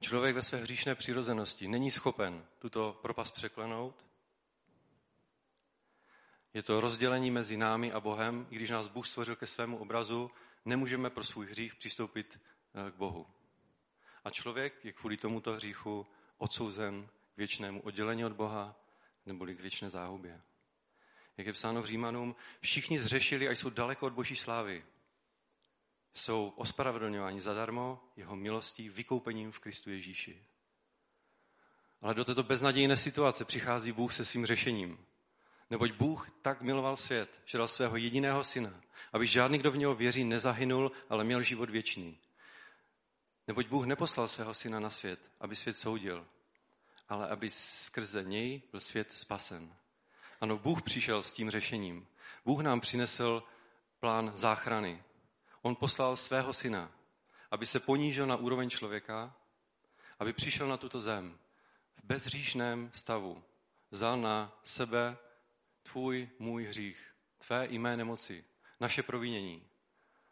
Člověk 0.00 0.34
ve 0.34 0.42
své 0.42 0.58
hříšné 0.58 0.94
přirozenosti 0.94 1.68
není 1.68 1.90
schopen 1.90 2.46
tuto 2.58 2.98
propast 3.02 3.34
překlenout 3.34 4.04
je 6.58 6.62
to 6.62 6.80
rozdělení 6.80 7.30
mezi 7.30 7.56
námi 7.56 7.92
a 7.92 8.00
Bohem. 8.00 8.46
I 8.50 8.56
když 8.56 8.70
nás 8.70 8.88
Bůh 8.88 9.08
stvořil 9.08 9.36
ke 9.36 9.46
svému 9.46 9.78
obrazu, 9.78 10.30
nemůžeme 10.64 11.10
pro 11.10 11.24
svůj 11.24 11.46
hřích 11.46 11.74
přistoupit 11.74 12.40
eh, 12.40 12.90
k 12.90 12.94
Bohu. 12.94 13.26
A 14.24 14.30
člověk 14.30 14.84
je 14.84 14.92
kvůli 14.92 15.16
tomuto 15.16 15.52
hříchu 15.52 16.06
odsouzen 16.38 17.08
k 17.34 17.36
věčnému 17.36 17.80
oddělení 17.80 18.24
od 18.24 18.32
Boha 18.32 18.76
neboli 19.26 19.56
k 19.56 19.60
věčné 19.60 19.90
záhubě. 19.90 20.40
Jak 21.36 21.46
je 21.46 21.52
psáno 21.52 21.82
v 21.82 21.86
Římanům, 21.86 22.36
všichni 22.60 22.98
zřešili 22.98 23.48
a 23.48 23.50
jsou 23.50 23.70
daleko 23.70 24.06
od 24.06 24.12
boží 24.12 24.36
slávy. 24.36 24.84
Jsou 26.14 26.52
ospravedlňováni 26.56 27.40
zadarmo 27.40 28.04
jeho 28.16 28.36
milostí, 28.36 28.88
vykoupením 28.88 29.52
v 29.52 29.58
Kristu 29.58 29.90
Ježíši. 29.90 30.44
Ale 32.00 32.14
do 32.14 32.24
této 32.24 32.42
beznadějné 32.42 32.96
situace 32.96 33.44
přichází 33.44 33.92
Bůh 33.92 34.12
se 34.12 34.24
svým 34.24 34.46
řešením. 34.46 34.98
Neboť 35.70 35.92
Bůh 35.92 36.30
tak 36.42 36.60
miloval 36.60 36.96
svět, 36.96 37.30
že 37.44 37.58
dal 37.58 37.68
svého 37.68 37.96
jediného 37.96 38.44
syna, 38.44 38.80
aby 39.12 39.26
žádný, 39.26 39.58
kdo 39.58 39.70
v 39.70 39.76
něho 39.76 39.94
věří, 39.94 40.24
nezahynul, 40.24 40.92
ale 41.08 41.24
měl 41.24 41.42
život 41.42 41.70
věčný. 41.70 42.18
Neboť 43.46 43.66
Bůh 43.66 43.86
neposlal 43.86 44.28
svého 44.28 44.54
syna 44.54 44.80
na 44.80 44.90
svět, 44.90 45.20
aby 45.40 45.56
svět 45.56 45.76
soudil, 45.76 46.26
ale 47.08 47.28
aby 47.28 47.50
skrze 47.50 48.24
něj 48.24 48.62
byl 48.70 48.80
svět 48.80 49.12
spasen. 49.12 49.74
Ano, 50.40 50.58
Bůh 50.58 50.82
přišel 50.82 51.22
s 51.22 51.32
tím 51.32 51.50
řešením. 51.50 52.06
Bůh 52.44 52.60
nám 52.60 52.80
přinesl 52.80 53.42
plán 54.00 54.32
záchrany. 54.34 55.02
On 55.62 55.76
poslal 55.76 56.16
svého 56.16 56.52
syna, 56.52 56.92
aby 57.50 57.66
se 57.66 57.80
ponížil 57.80 58.26
na 58.26 58.36
úroveň 58.36 58.70
člověka, 58.70 59.34
aby 60.18 60.32
přišel 60.32 60.68
na 60.68 60.76
tuto 60.76 61.00
zem 61.00 61.38
v 61.96 62.04
bezříšném 62.04 62.90
stavu, 62.92 63.42
vzal 63.90 64.20
na 64.20 64.60
sebe 64.62 65.16
tvůj, 65.82 66.28
můj 66.38 66.64
hřích, 66.64 67.14
tvé 67.38 67.66
i 67.66 67.78
mé 67.78 67.96
nemoci, 67.96 68.44
naše 68.80 69.02
provinění 69.02 69.68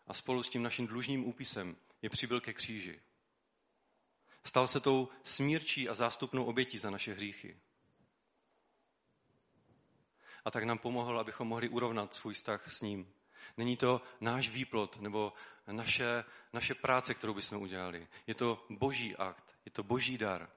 a 0.06 0.14
spolu 0.14 0.42
s 0.42 0.48
tím 0.48 0.62
naším 0.62 0.86
dlužním 0.86 1.24
úpisem 1.24 1.76
je 2.02 2.10
přibyl 2.10 2.40
ke 2.40 2.52
kříži. 2.52 3.00
Stal 4.44 4.66
se 4.66 4.80
tou 4.80 5.08
smírčí 5.22 5.88
a 5.88 5.94
zástupnou 5.94 6.44
obětí 6.44 6.78
za 6.78 6.90
naše 6.90 7.12
hříchy. 7.12 7.60
A 10.44 10.50
tak 10.50 10.64
nám 10.64 10.78
pomohl, 10.78 11.20
abychom 11.20 11.48
mohli 11.48 11.68
urovnat 11.68 12.14
svůj 12.14 12.34
vztah 12.34 12.72
s 12.72 12.80
ním. 12.80 13.12
Není 13.56 13.76
to 13.76 14.02
náš 14.20 14.48
výplot 14.48 15.00
nebo 15.00 15.32
naše, 15.66 16.24
naše 16.52 16.74
práce, 16.74 17.14
kterou 17.14 17.34
bychom 17.34 17.62
udělali. 17.62 18.08
Je 18.26 18.34
to 18.34 18.66
boží 18.70 19.16
akt, 19.16 19.58
je 19.64 19.70
to 19.70 19.82
boží 19.82 20.18
dar. 20.18 20.50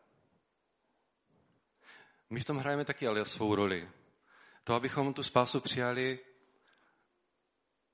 My 2.29 2.39
v 2.39 2.46
tom 2.46 2.58
hrajeme 2.58 2.86
taky 2.86 3.08
ale 3.08 3.25
svou 3.25 3.55
roli. 3.55 3.89
To, 4.63 4.73
abychom 4.73 5.13
tu 5.13 5.23
spásu 5.23 5.61
přijali, 5.61 6.19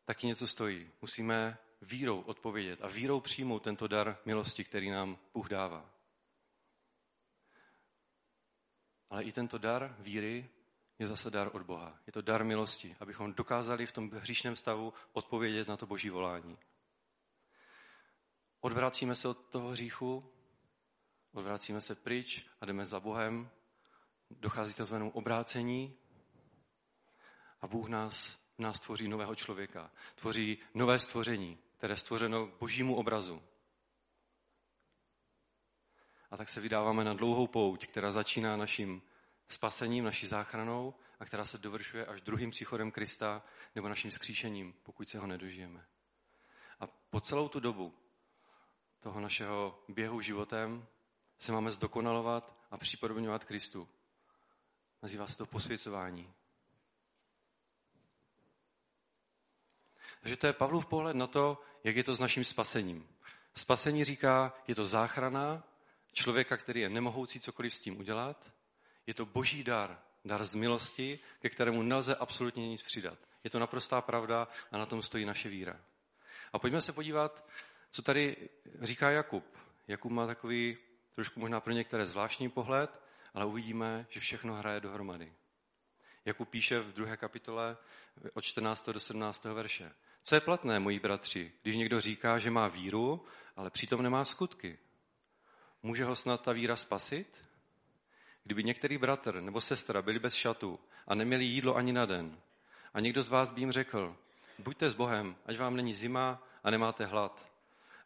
taky 0.05 0.27
něco 0.27 0.47
stojí. 0.47 0.91
Musíme 1.01 1.57
vírou 1.81 2.21
odpovědět 2.21 2.79
a 2.81 2.87
vírou 2.87 3.19
přijmout 3.19 3.63
tento 3.63 3.87
dar 3.87 4.17
milosti, 4.25 4.63
který 4.63 4.89
nám 4.89 5.17
Bůh 5.33 5.49
dává. 5.49 5.89
Ale 9.09 9.23
i 9.23 9.31
tento 9.31 9.57
dar 9.57 9.95
víry 9.99 10.49
je 10.99 11.07
zase 11.07 11.31
dar 11.31 11.49
od 11.53 11.61
Boha. 11.61 11.99
Je 12.07 12.13
to 12.13 12.21
dar 12.21 12.43
milosti, 12.43 12.95
abychom 12.99 13.33
dokázali 13.33 13.85
v 13.85 13.91
tom 13.91 14.09
hříšném 14.09 14.55
stavu 14.55 14.93
odpovědět 15.13 15.67
na 15.67 15.77
to 15.77 15.85
boží 15.85 16.09
volání. 16.09 16.57
Odvracíme 18.61 19.15
se 19.15 19.27
od 19.27 19.49
toho 19.49 19.69
hříchu, 19.69 20.31
odvracíme 21.31 21.81
se 21.81 21.95
pryč 21.95 22.45
a 22.61 22.65
jdeme 22.65 22.85
za 22.85 22.99
Bohem. 22.99 23.49
Dochází 24.29 24.73
to 24.73 24.85
zvenou 24.85 25.09
obrácení 25.09 25.97
a 27.65 27.67
Bůh 27.67 27.89
nás, 27.89 28.39
nás 28.57 28.79
tvoří 28.79 29.07
nového 29.07 29.35
člověka. 29.35 29.91
Tvoří 30.15 30.57
nové 30.73 30.99
stvoření, 30.99 31.57
které 31.77 31.93
je 31.93 31.97
stvořeno 31.97 32.47
božímu 32.59 32.95
obrazu. 32.95 33.43
A 36.31 36.37
tak 36.37 36.49
se 36.49 36.61
vydáváme 36.61 37.03
na 37.03 37.13
dlouhou 37.13 37.47
pouť, 37.47 37.87
která 37.87 38.11
začíná 38.11 38.57
naším 38.57 39.01
spasením, 39.47 40.03
naší 40.03 40.27
záchranou 40.27 40.93
a 41.19 41.25
která 41.25 41.45
se 41.45 41.57
dovršuje 41.57 42.05
až 42.05 42.21
druhým 42.21 42.51
příchodem 42.51 42.91
Krista 42.91 43.43
nebo 43.75 43.89
naším 43.89 44.11
skříšením, 44.11 44.73
pokud 44.83 45.09
se 45.09 45.19
ho 45.19 45.27
nedožijeme. 45.27 45.85
A 46.79 46.87
po 46.87 47.19
celou 47.19 47.49
tu 47.49 47.59
dobu 47.59 47.93
toho 48.99 49.19
našeho 49.19 49.83
běhu 49.89 50.21
životem 50.21 50.87
se 51.37 51.51
máme 51.51 51.71
zdokonalovat 51.71 52.57
a 52.71 52.77
připodobňovat 52.77 53.43
Kristu. 53.43 53.89
Nazývá 55.01 55.27
se 55.27 55.37
to 55.37 55.45
posvěcování. 55.45 56.33
Takže 60.25 60.37
to 60.37 60.47
je 60.47 60.53
Pavlův 60.53 60.85
pohled 60.85 61.15
na 61.15 61.27
to, 61.27 61.61
jak 61.83 61.95
je 61.95 62.03
to 62.03 62.15
s 62.15 62.19
naším 62.19 62.43
spasením. 62.43 63.07
Spasení 63.55 64.03
říká, 64.03 64.53
je 64.67 64.75
to 64.75 64.85
záchrana 64.85 65.63
člověka, 66.13 66.57
který 66.57 66.81
je 66.81 66.89
nemohoucí 66.89 67.39
cokoliv 67.39 67.73
s 67.73 67.79
tím 67.79 67.99
udělat. 67.99 68.51
Je 69.07 69.13
to 69.13 69.25
boží 69.25 69.63
dar, 69.63 69.99
dar 70.25 70.43
z 70.43 70.55
milosti, 70.55 71.19
ke 71.39 71.49
kterému 71.49 71.81
nelze 71.81 72.15
absolutně 72.15 72.67
nic 72.67 72.81
přidat. 72.81 73.17
Je 73.43 73.49
to 73.49 73.59
naprostá 73.59 74.01
pravda 74.01 74.47
a 74.71 74.77
na 74.77 74.85
tom 74.85 75.01
stojí 75.01 75.25
naše 75.25 75.49
víra. 75.49 75.79
A 76.53 76.59
pojďme 76.59 76.81
se 76.81 76.93
podívat, 76.93 77.47
co 77.91 78.01
tady 78.01 78.49
říká 78.81 79.11
Jakub. 79.11 79.57
Jakub 79.87 80.11
má 80.11 80.27
takový 80.27 80.77
trošku 81.15 81.39
možná 81.39 81.59
pro 81.59 81.73
některé 81.73 82.05
zvláštní 82.05 82.49
pohled, 82.49 83.01
ale 83.33 83.45
uvidíme, 83.45 84.05
že 84.09 84.19
všechno 84.19 84.55
hraje 84.55 84.79
dohromady. 84.79 85.33
Jakub 86.25 86.49
píše 86.49 86.79
v 86.79 86.93
druhé 86.93 87.17
kapitole 87.17 87.77
od 88.33 88.41
14. 88.41 88.89
do 88.89 88.99
17. 88.99 89.43
verše. 89.43 89.91
Co 90.27 90.35
je 90.35 90.41
platné, 90.41 90.79
moji 90.79 90.99
bratři, 90.99 91.51
když 91.61 91.75
někdo 91.75 92.01
říká, 92.01 92.39
že 92.39 92.51
má 92.51 92.67
víru, 92.67 93.25
ale 93.55 93.69
přitom 93.69 94.01
nemá 94.01 94.25
skutky? 94.25 94.77
Může 95.83 96.05
ho 96.05 96.15
snad 96.15 96.41
ta 96.41 96.51
víra 96.51 96.75
spasit? 96.75 97.45
Kdyby 98.43 98.63
některý 98.63 98.97
bratr 98.97 99.41
nebo 99.41 99.61
sestra 99.61 100.01
byli 100.01 100.19
bez 100.19 100.33
šatu 100.33 100.79
a 101.07 101.15
neměli 101.15 101.45
jídlo 101.45 101.75
ani 101.75 101.93
na 101.93 102.05
den, 102.05 102.39
a 102.93 102.99
někdo 102.99 103.23
z 103.23 103.27
vás 103.27 103.51
by 103.51 103.61
jim 103.61 103.71
řekl, 103.71 104.17
buďte 104.59 104.89
s 104.89 104.93
Bohem, 104.93 105.35
ať 105.45 105.57
vám 105.57 105.75
není 105.75 105.93
zima 105.93 106.43
a 106.63 106.71
nemáte 106.71 107.05
hlad, 107.05 107.51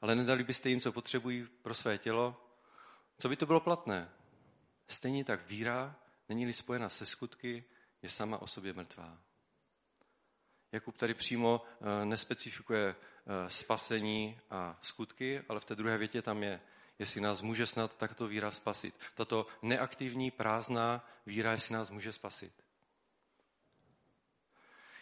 ale 0.01 0.15
nedali 0.15 0.43
byste 0.43 0.69
jim, 0.69 0.79
co 0.79 0.91
potřebují 0.91 1.47
pro 1.61 1.73
své 1.73 1.97
tělo, 1.97 2.41
co 3.17 3.29
by 3.29 3.35
to 3.35 3.45
bylo 3.45 3.59
platné? 3.59 4.09
stejně 4.87 5.25
tak 5.25 5.47
víra, 5.47 5.95
není-li 6.29 6.53
spojena 6.53 6.89
se 6.89 7.05
skutky, 7.05 7.63
je 8.01 8.09
sama 8.09 8.37
o 8.37 8.47
sobě 8.47 8.73
mrtvá. 8.73 9.17
Jakub 10.71 10.97
tady 10.97 11.13
přímo 11.13 11.61
eh, 11.81 12.05
nespecifikuje 12.05 12.95
eh, 12.95 13.49
spasení 13.49 14.39
a 14.49 14.77
skutky, 14.81 15.41
ale 15.49 15.59
v 15.59 15.65
té 15.65 15.75
druhé 15.75 15.97
větě 15.97 16.21
tam 16.21 16.43
je, 16.43 16.61
jestli 16.99 17.21
nás 17.21 17.41
může 17.41 17.65
snad 17.65 17.97
takto 17.97 18.27
víra 18.27 18.51
spasit. 18.51 18.95
Tato 19.15 19.47
neaktivní, 19.61 20.31
prázdná 20.31 21.07
víra, 21.25 21.51
jestli 21.51 21.73
nás 21.73 21.89
může 21.89 22.13
spasit. 22.13 22.53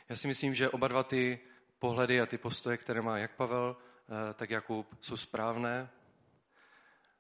Já 0.10 0.16
si 0.16 0.28
myslím, 0.28 0.56
že 0.56 0.70
oba 0.70 0.88
dva 0.88 1.04
ty 1.04 1.40
pohledy 1.80 2.22
a 2.22 2.26
ty 2.26 2.38
postoje, 2.38 2.78
které 2.78 3.02
má 3.02 3.18
jak 3.18 3.36
Pavel, 3.36 3.78
eh, 3.78 4.34
tak 4.34 4.50
Jakub, 4.50 4.98
jsou 5.02 5.18
správné. 5.18 5.90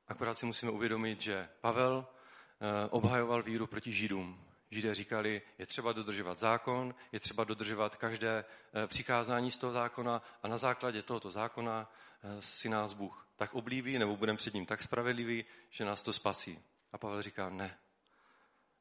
Akorát 0.08 0.34
si 0.34 0.46
musíme 0.46 0.72
uvědomit, 0.72 1.22
že 1.22 1.50
Pavel 1.62 2.08
obhajoval 2.90 3.44
víru 3.44 3.68
proti 3.68 3.94
Židům. 3.94 4.47
Židé 4.72 4.94
říkali, 4.94 5.42
je 5.58 5.66
třeba 5.66 5.94
dodržovat 5.94 6.38
zákon, 6.38 6.96
je 7.12 7.20
třeba 7.20 7.44
dodržovat 7.44 7.96
každé 7.96 8.46
eh, 8.74 8.88
přikázání 8.88 9.52
z 9.52 9.58
toho 9.58 9.74
zákona 9.74 10.22
a 10.44 10.48
na 10.48 10.58
základě 10.58 11.02
tohoto 11.02 11.32
zákona 11.32 11.92
eh, 12.24 12.42
si 12.42 12.70
nás 12.70 12.94
Bůh 12.94 13.28
tak 13.36 13.54
oblíbí 13.54 14.00
nebo 14.00 14.18
budeme 14.18 14.38
před 14.38 14.54
ním 14.54 14.66
tak 14.66 14.82
spravedlivý, 14.82 15.46
že 15.70 15.86
nás 15.86 16.02
to 16.02 16.14
spasí. 16.14 16.64
A 16.92 16.98
Pavel 16.98 17.22
říká, 17.22 17.50
ne. 17.50 17.78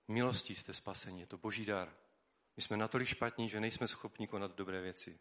Milostí 0.08 0.54
jste 0.54 0.74
spasení, 0.74 1.20
je 1.20 1.26
to 1.26 1.38
boží 1.38 1.64
dar. 1.64 1.94
My 2.56 2.62
jsme 2.62 2.76
natolik 2.76 3.08
špatní, 3.08 3.48
že 3.48 3.60
nejsme 3.60 3.88
schopni 3.88 4.26
konat 4.26 4.56
dobré 4.56 4.80
věci. 4.80 5.18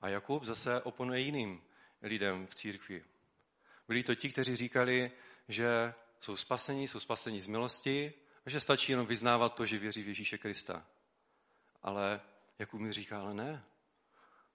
A 0.00 0.08
Jakub 0.08 0.44
zase 0.44 0.80
oponuje 0.80 1.20
jiným 1.20 1.62
lidem 2.02 2.46
v 2.46 2.54
církvi. 2.54 3.04
Byli 3.88 4.02
to 4.02 4.14
ti, 4.14 4.32
kteří 4.32 4.56
říkali, 4.56 5.12
že 5.48 5.94
jsou 6.20 6.36
spasení, 6.36 6.88
jsou 6.88 7.00
spasení 7.00 7.40
z 7.40 7.46
milosti, 7.46 8.14
a 8.48 8.50
že 8.50 8.60
stačí 8.60 8.92
jenom 8.92 9.06
vyznávat 9.06 9.54
to, 9.54 9.66
že 9.66 9.78
věří 9.78 10.02
v 10.02 10.08
Ježíše 10.08 10.38
Krista. 10.38 10.86
Ale 11.82 12.20
jak 12.58 12.72
mi 12.72 12.92
říká, 12.92 13.20
ale 13.20 13.34
ne. 13.34 13.64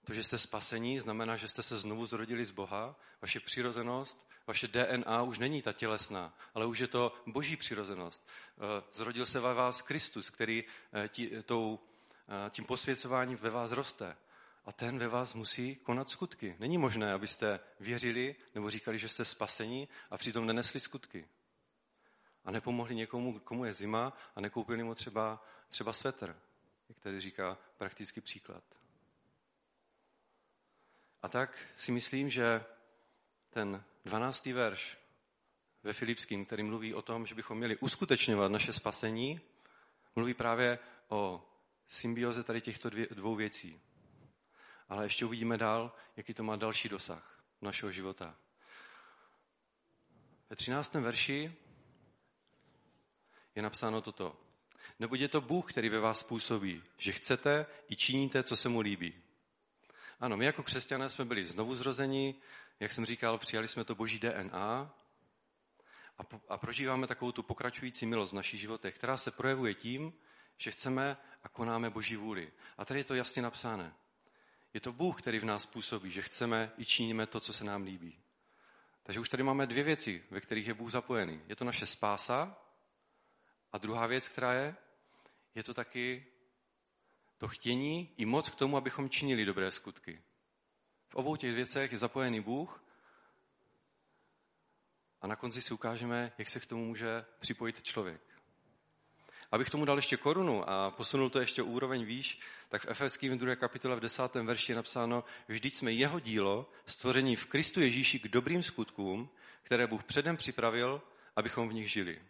To, 0.04 0.14
že 0.14 0.22
jste 0.22 0.38
spasení, 0.38 1.00
znamená, 1.00 1.36
že 1.36 1.48
jste 1.48 1.62
se 1.62 1.78
znovu 1.78 2.06
zrodili 2.06 2.44
z 2.44 2.50
Boha. 2.50 2.96
Vaše 3.22 3.40
přirozenost, 3.40 4.28
vaše 4.46 4.68
DNA 4.68 5.22
už 5.22 5.38
není 5.38 5.62
ta 5.62 5.72
tělesná, 5.72 6.38
ale 6.54 6.66
už 6.66 6.78
je 6.78 6.86
to 6.86 7.12
boží 7.26 7.56
přirozenost. 7.56 8.28
Eh, 8.28 8.82
zrodil 8.92 9.26
se 9.26 9.40
ve 9.40 9.54
vás 9.54 9.82
Kristus, 9.82 10.30
který 10.30 10.64
eh, 10.92 11.08
tí, 11.08 11.30
tou, 11.44 11.78
eh, 12.28 12.50
tím 12.50 12.64
posvěcováním 12.64 13.38
ve 13.38 13.50
vás 13.50 13.72
roste. 13.72 14.16
A 14.64 14.72
ten 14.72 14.98
ve 14.98 15.08
vás 15.08 15.34
musí 15.34 15.76
konat 15.76 16.08
skutky. 16.08 16.56
Není 16.58 16.78
možné, 16.78 17.12
abyste 17.12 17.60
věřili 17.80 18.36
nebo 18.54 18.70
říkali, 18.70 18.98
že 18.98 19.08
jste 19.08 19.24
spasení 19.24 19.88
a 20.10 20.18
přitom 20.18 20.46
nenesli 20.46 20.80
skutky 20.80 21.28
a 22.44 22.50
nepomohli 22.50 22.94
někomu, 22.94 23.38
komu 23.38 23.64
je 23.64 23.72
zima 23.72 24.12
a 24.36 24.40
nekoupili 24.40 24.82
mu 24.82 24.94
třeba, 24.94 25.44
třeba 25.68 25.92
svetr, 25.92 26.36
jak 26.88 26.98
tady 26.98 27.20
říká 27.20 27.58
praktický 27.78 28.20
příklad. 28.20 28.64
A 31.22 31.28
tak 31.28 31.58
si 31.76 31.92
myslím, 31.92 32.30
že 32.30 32.64
ten 33.50 33.84
12. 34.04 34.46
verš 34.46 34.98
ve 35.82 35.92
Filipským, 35.92 36.46
který 36.46 36.62
mluví 36.62 36.94
o 36.94 37.02
tom, 37.02 37.26
že 37.26 37.34
bychom 37.34 37.58
měli 37.58 37.76
uskutečňovat 37.76 38.52
naše 38.52 38.72
spasení, 38.72 39.40
mluví 40.16 40.34
právě 40.34 40.78
o 41.08 41.48
symbioze 41.88 42.42
tady 42.44 42.60
těchto 42.60 42.90
dvě, 42.90 43.06
dvou 43.10 43.34
věcí. 43.34 43.80
Ale 44.88 45.04
ještě 45.04 45.24
uvidíme 45.24 45.58
dál, 45.58 45.92
jaký 46.16 46.34
to 46.34 46.42
má 46.42 46.56
další 46.56 46.88
dosah 46.88 47.44
našeho 47.60 47.92
života. 47.92 48.36
Ve 50.50 50.56
13. 50.56 50.94
verši 50.94 51.56
je 53.54 53.62
napsáno 53.62 54.00
toto. 54.00 54.40
Nebo 54.98 55.14
je 55.14 55.28
to 55.28 55.40
Bůh, 55.40 55.72
který 55.72 55.88
ve 55.88 56.00
vás 56.00 56.22
působí, 56.22 56.82
že 56.98 57.12
chcete 57.12 57.66
i 57.88 57.96
činíte, 57.96 58.42
co 58.42 58.56
se 58.56 58.68
mu 58.68 58.80
líbí. 58.80 59.14
Ano, 60.20 60.36
my 60.36 60.44
jako 60.44 60.62
křesťané 60.62 61.08
jsme 61.08 61.24
byli 61.24 61.44
znovu 61.44 61.74
zrozeni, 61.74 62.34
jak 62.80 62.92
jsem 62.92 63.04
říkal, 63.04 63.38
přijali 63.38 63.68
jsme 63.68 63.84
to 63.84 63.94
boží 63.94 64.18
DNA 64.18 64.94
a, 66.18 66.24
po, 66.24 66.40
a 66.48 66.58
prožíváme 66.58 67.06
takovou 67.06 67.32
tu 67.32 67.42
pokračující 67.42 68.06
milost 68.06 68.32
v 68.32 68.36
našich 68.36 68.60
životech, 68.60 68.94
která 68.94 69.16
se 69.16 69.30
projevuje 69.30 69.74
tím, 69.74 70.12
že 70.58 70.70
chceme 70.70 71.16
a 71.42 71.48
konáme 71.48 71.90
boží 71.90 72.16
vůli. 72.16 72.52
A 72.78 72.84
tady 72.84 73.00
je 73.00 73.04
to 73.04 73.14
jasně 73.14 73.42
napsáno. 73.42 73.92
Je 74.74 74.80
to 74.80 74.92
Bůh, 74.92 75.22
který 75.22 75.38
v 75.38 75.44
nás 75.44 75.66
působí, 75.66 76.10
že 76.10 76.22
chceme 76.22 76.72
i 76.78 76.84
činíme 76.84 77.26
to, 77.26 77.40
co 77.40 77.52
se 77.52 77.64
nám 77.64 77.82
líbí. 77.82 78.18
Takže 79.02 79.20
už 79.20 79.28
tady 79.28 79.42
máme 79.42 79.66
dvě 79.66 79.82
věci, 79.82 80.24
ve 80.30 80.40
kterých 80.40 80.66
je 80.66 80.74
Bůh 80.74 80.90
zapojený. 80.90 81.40
Je 81.48 81.56
to 81.56 81.64
naše 81.64 81.86
spása 81.86 82.63
a 83.74 83.78
druhá 83.78 84.06
věc, 84.06 84.28
která 84.28 84.52
je, 84.52 84.76
je 85.54 85.62
to 85.62 85.74
taky 85.74 86.26
to 87.38 87.48
chtění 87.48 88.14
i 88.16 88.24
moc 88.24 88.48
k 88.48 88.54
tomu, 88.54 88.76
abychom 88.76 89.10
činili 89.10 89.44
dobré 89.44 89.70
skutky. 89.70 90.22
V 91.08 91.14
obou 91.14 91.36
těch 91.36 91.54
věcech 91.54 91.92
je 91.92 91.98
zapojený 91.98 92.40
Bůh 92.40 92.84
a 95.20 95.26
na 95.26 95.36
konci 95.36 95.62
si 95.62 95.74
ukážeme, 95.74 96.32
jak 96.38 96.48
se 96.48 96.60
k 96.60 96.66
tomu 96.66 96.84
může 96.84 97.24
připojit 97.38 97.82
člověk. 97.82 98.20
Abych 99.52 99.70
tomu 99.70 99.84
dal 99.84 99.98
ještě 99.98 100.16
korunu 100.16 100.70
a 100.70 100.90
posunul 100.90 101.30
to 101.30 101.40
ještě 101.40 101.62
úroveň 101.62 102.04
výš, 102.04 102.40
tak 102.68 102.82
v 102.82 102.90
Efeským 102.90 103.38
2. 103.38 103.56
kapitole 103.56 103.96
v 103.96 104.00
10. 104.00 104.34
verši 104.34 104.72
je 104.72 104.76
napsáno, 104.76 105.24
vždyť 105.48 105.74
jsme 105.74 105.92
jeho 105.92 106.20
dílo, 106.20 106.70
stvoření 106.86 107.36
v 107.36 107.46
Kristu 107.46 107.80
Ježíši 107.80 108.18
k 108.18 108.28
dobrým 108.28 108.62
skutkům, 108.62 109.30
které 109.62 109.86
Bůh 109.86 110.04
předem 110.04 110.36
připravil, 110.36 111.02
abychom 111.36 111.68
v 111.68 111.72
nich 111.72 111.92
žili. 111.92 112.22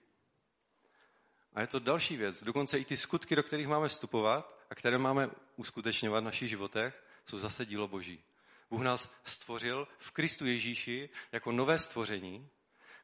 A 1.55 1.61
je 1.61 1.67
to 1.67 1.79
další 1.79 2.17
věc. 2.17 2.45
Dokonce 2.45 2.79
i 2.79 2.85
ty 2.85 2.97
skutky, 2.97 3.37
do 3.37 3.43
kterých 3.43 3.69
máme 3.69 3.89
vstupovat 3.89 4.59
a 4.71 4.75
které 4.75 4.99
máme 4.99 5.31
uskutečňovat 5.57 6.23
v 6.23 6.25
našich 6.25 6.49
životech, 6.49 7.05
jsou 7.27 7.39
zase 7.39 7.67
dílo 7.67 7.89
Boží. 7.89 8.25
Bůh 8.71 8.83
nás 8.83 9.15
stvořil 9.25 9.89
v 9.99 10.11
Kristu 10.11 10.47
Ježíši 10.47 11.11
jako 11.33 11.53
nové 11.53 11.79
stvoření 11.79 12.49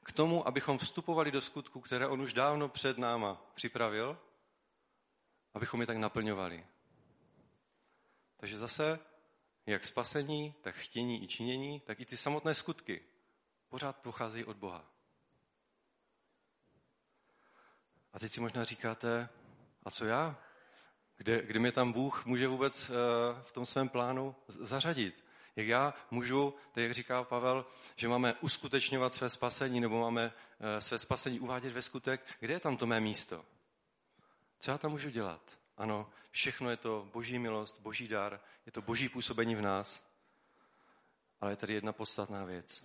k 0.05 0.13
tomu, 0.13 0.49
abychom 0.49 0.79
vstupovali 0.79 1.31
do 1.31 1.41
skutku, 1.41 1.81
které 1.81 2.07
on 2.07 2.21
už 2.21 2.33
dávno 2.33 2.69
před 2.69 2.99
náma 2.99 3.51
připravil, 3.55 4.19
abychom 5.55 5.81
je 5.81 5.87
tak 5.87 5.97
naplňovali. 5.97 6.67
Takže 8.37 8.59
zase, 8.59 8.99
jak 9.67 9.87
spasení, 9.87 10.55
tak 10.61 10.75
chtění 10.75 11.25
i 11.25 11.29
činění, 11.29 11.81
tak 11.81 12.01
i 12.01 12.07
ty 12.07 12.17
samotné 12.17 12.55
skutky 12.55 13.03
pořád 13.69 13.97
pocházejí 13.97 14.45
od 14.45 14.57
Boha. 14.57 15.00
A 18.13 18.19
teď 18.19 18.33
si 18.33 18.41
možná 18.41 18.65
říkáte, 18.65 19.29
a 19.85 19.91
co 19.91 20.05
já? 20.05 20.39
Kde, 21.17 21.43
kde 21.43 21.61
mě 21.61 21.73
tam 21.73 21.93
Bůh 21.93 22.27
může 22.27 22.49
vůbec 22.49 22.91
uh, 22.91 22.97
v 23.43 23.53
tom 23.53 23.67
svém 23.67 23.89
plánu 23.89 24.37
zařadit? 24.49 25.25
Jak 25.57 25.67
já 25.67 25.95
můžu, 26.11 26.55
tak 26.73 26.83
jak 26.83 26.93
říká 26.93 27.25
Pavel, 27.25 27.67
že 27.97 28.09
máme 28.09 28.35
uskutečňovat 28.35 29.15
své 29.15 29.29
spasení, 29.29 29.81
nebo 29.81 30.01
máme 30.01 30.27
uh, 30.27 30.67
své 30.79 30.99
spasení 30.99 31.41
uvádět 31.41 31.73
ve 31.73 31.83
skutek, 31.83 32.27
kde 32.41 32.55
je 32.55 32.61
tam 32.61 32.77
to 32.77 32.87
mé 32.87 33.01
místo? 33.01 33.45
Co 34.61 34.71
já 34.71 34.79
tam 34.79 34.91
můžu 34.91 35.11
dělat? 35.11 35.59
Ano, 35.77 36.11
všechno 36.31 36.71
je 36.71 36.77
to 36.77 37.09
boží 37.13 37.39
milost, 37.39 37.81
boží 37.81 38.09
dar, 38.09 38.41
je 38.67 38.73
to 38.73 38.83
boží 38.83 39.09
působení 39.09 39.55
v 39.55 39.63
nás, 39.63 40.11
ale 41.41 41.53
je 41.53 41.57
tady 41.57 41.75
jedna 41.75 41.93
podstatná 41.93 42.45
věc. 42.45 42.85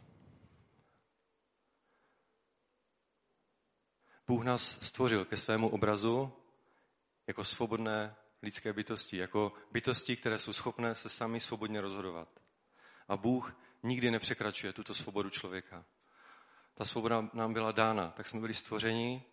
Bůh 4.28 4.44
nás 4.44 4.86
stvořil 4.86 5.26
ke 5.26 5.38
svému 5.38 5.70
obrazu 5.70 6.34
jako 7.28 7.44
svobodné 7.44 8.16
lidské 8.42 8.74
bytosti, 8.74 9.18
jako 9.18 9.54
bytosti, 9.72 10.16
které 10.16 10.40
jsou 10.40 10.54
schopné 10.54 10.96
se 10.96 11.10
sami 11.10 11.40
svobodně 11.40 11.82
rozhodovat. 11.82 12.30
A 13.08 13.18
Bůh 13.18 13.56
nikdy 13.84 14.12
nepřekračuje 14.12 14.74
tuto 14.74 14.96
svobodu 14.96 15.30
člověka. 15.30 15.86
Ta 16.74 16.86
svoboda 16.86 17.30
nám 17.34 17.54
byla 17.54 17.72
dána, 17.72 18.12
tak 18.12 18.28
jsme 18.28 18.40
byli 18.40 18.54
stvořeni 18.54 19.24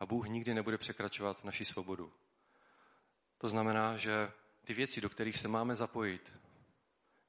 a 0.00 0.06
Bůh 0.06 0.28
nikdy 0.28 0.54
nebude 0.54 0.78
překračovat 0.78 1.44
naši 1.44 1.64
svobodu. 1.64 2.12
To 3.38 3.48
znamená, 3.48 3.96
že 3.96 4.32
ty 4.64 4.74
věci, 4.74 5.00
do 5.00 5.08
kterých 5.08 5.38
se 5.38 5.48
máme 5.48 5.74
zapojit, 5.74 6.32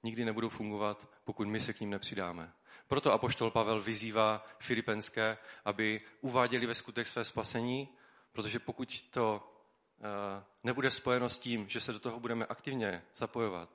nikdy 0.03 0.25
nebudou 0.25 0.49
fungovat, 0.49 1.09
pokud 1.23 1.47
my 1.47 1.59
se 1.59 1.73
k 1.73 1.79
ním 1.79 1.89
nepřidáme. 1.89 2.53
Proto 2.93 3.13
apoštol 3.13 3.51
Pavel 3.51 3.81
vyzývá 3.81 4.45
Filipenské, 4.59 5.37
aby 5.65 6.01
uváděli 6.21 6.65
ve 6.65 6.75
skutek 6.75 7.07
své 7.07 7.23
spasení, 7.23 7.89
protože 8.31 8.59
pokud 8.59 9.05
to 9.09 9.53
eh, 9.99 10.43
nebude 10.63 10.91
spojeno 10.91 11.29
s 11.29 11.37
tím, 11.37 11.69
že 11.69 11.79
se 11.79 11.93
do 11.93 11.99
toho 11.99 12.19
budeme 12.19 12.45
aktivně 12.45 13.03
zapojovat, 13.15 13.69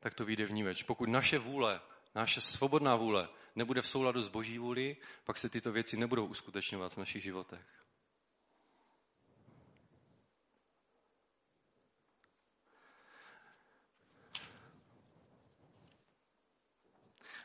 tak 0.00 0.14
to 0.14 0.24
vyjde 0.24 0.46
vnímeč. 0.46 0.82
Pokud 0.82 1.08
naše 1.08 1.38
vůle, 1.38 1.80
naše 2.14 2.40
svobodná 2.40 2.96
vůle 2.96 3.28
nebude 3.56 3.82
v 3.82 3.88
souladu 3.88 4.22
s 4.22 4.28
boží 4.28 4.58
vůli, 4.58 4.96
pak 5.24 5.38
se 5.38 5.48
tyto 5.48 5.72
věci 5.72 5.96
nebudou 5.96 6.26
uskutečňovat 6.26 6.92
v 6.92 6.96
našich 6.96 7.22
životech. 7.22 7.81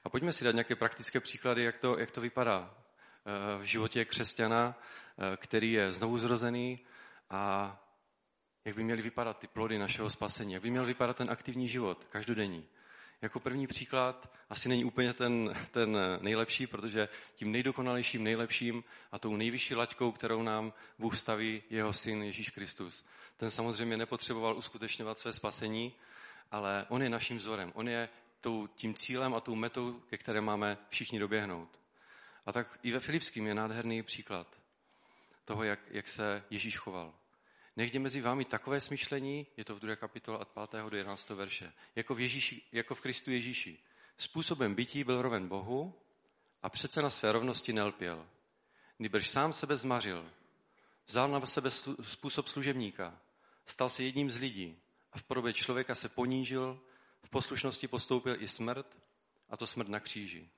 A 0.07 0.09
pojďme 0.09 0.33
si 0.33 0.43
dát 0.43 0.51
nějaké 0.51 0.75
praktické 0.75 1.19
příklady, 1.19 1.63
jak 1.63 1.79
to, 1.79 1.99
jak 1.99 2.11
to 2.11 2.21
vypadá 2.21 2.75
eh, 2.75 3.59
v 3.59 3.63
životě 3.63 4.05
křesťana 4.05 4.75
který 5.37 5.71
je 5.71 5.93
znovu 5.93 6.17
zrozený 6.17 6.79
a 7.29 7.73
jak 8.65 8.75
by 8.75 8.83
měly 8.83 9.01
vypadat 9.01 9.39
ty 9.39 9.47
plody 9.47 9.77
našeho 9.79 10.09
spasení, 10.09 10.53
jak 10.53 10.61
by 10.61 10.69
měl 10.69 10.85
vypadat 10.85 11.17
ten 11.17 11.31
aktivní 11.31 11.67
život, 11.67 12.07
každodenní. 12.09 12.65
Jako 13.21 13.39
první 13.39 13.67
příklad 13.67 14.33
asi 14.49 14.69
není 14.69 14.85
úplně 14.85 15.13
ten, 15.13 15.55
ten 15.71 15.97
nejlepší, 16.21 16.67
protože 16.67 17.09
tím 17.35 17.51
nejdokonalejším, 17.51 18.23
nejlepším 18.23 18.83
a 19.11 19.19
tou 19.19 19.35
nejvyšší 19.35 19.75
laťkou, 19.75 20.11
kterou 20.11 20.43
nám 20.43 20.73
Bůh 20.99 21.17
staví, 21.17 21.63
jeho 21.69 21.93
syn 21.93 22.23
Ježíš 22.23 22.49
Kristus. 22.49 23.05
Ten 23.37 23.51
samozřejmě 23.51 23.97
nepotřeboval 23.97 24.57
uskutečňovat 24.57 25.17
své 25.17 25.33
spasení, 25.33 25.93
ale 26.51 26.85
on 26.89 27.03
je 27.03 27.09
naším 27.09 27.37
vzorem. 27.37 27.71
On 27.75 27.89
je 27.89 28.09
tou, 28.41 28.67
tím 28.67 28.93
cílem 28.93 29.33
a 29.33 29.39
tou 29.39 29.55
metou, 29.55 29.93
ke 29.93 30.17
které 30.17 30.41
máme 30.41 30.77
všichni 30.89 31.19
doběhnout. 31.19 31.79
A 32.45 32.51
tak 32.51 32.79
i 32.83 32.91
ve 32.91 32.99
Filipským 32.99 33.47
je 33.47 33.53
nádherný 33.53 34.03
příklad 34.03 34.47
toho, 35.45 35.63
jak, 35.63 35.79
jak 35.89 36.07
se 36.07 36.43
Ježíš 36.49 36.77
choval. 36.77 37.13
Nechť 37.75 37.95
mezi 37.95 38.21
vámi 38.21 38.45
takové 38.45 38.79
smyšlení, 38.79 39.47
je 39.57 39.65
to 39.65 39.75
v 39.75 39.79
2. 39.79 39.95
kapitole 39.95 40.37
od 40.37 40.47
5. 40.47 40.89
do 40.89 40.97
11. 40.97 41.29
verše, 41.29 41.73
jako 41.95 42.15
v, 42.15 42.19
Ježíši, 42.19 42.61
jako 42.71 42.95
v 42.95 43.01
Kristu 43.01 43.31
Ježíši. 43.31 43.77
Způsobem 44.17 44.75
bytí 44.75 45.03
byl 45.03 45.21
roven 45.21 45.47
Bohu 45.47 45.93
a 46.63 46.69
přece 46.69 47.01
na 47.01 47.09
své 47.09 47.31
rovnosti 47.31 47.73
nelpěl. 47.73 48.27
Nýbrž 48.99 49.27
sám 49.27 49.53
sebe 49.53 49.75
zmařil, 49.75 50.31
vzal 51.05 51.27
na 51.27 51.45
sebe 51.45 51.71
způsob 52.01 52.47
služebníka, 52.47 53.19
stal 53.65 53.89
se 53.89 54.03
jedním 54.03 54.31
z 54.31 54.37
lidí 54.39 54.77
a 55.11 55.17
v 55.17 55.23
podobě 55.23 55.53
člověka 55.53 55.95
se 55.95 56.09
ponížil, 56.09 56.79
v 57.27 57.29
poslušnosti 57.29 57.87
postoupil 57.87 58.41
i 58.41 58.47
smrt, 58.47 58.97
a 59.49 59.57
to 59.57 59.67
smrt 59.67 59.89
na 59.89 59.99
kříži. 59.99 60.49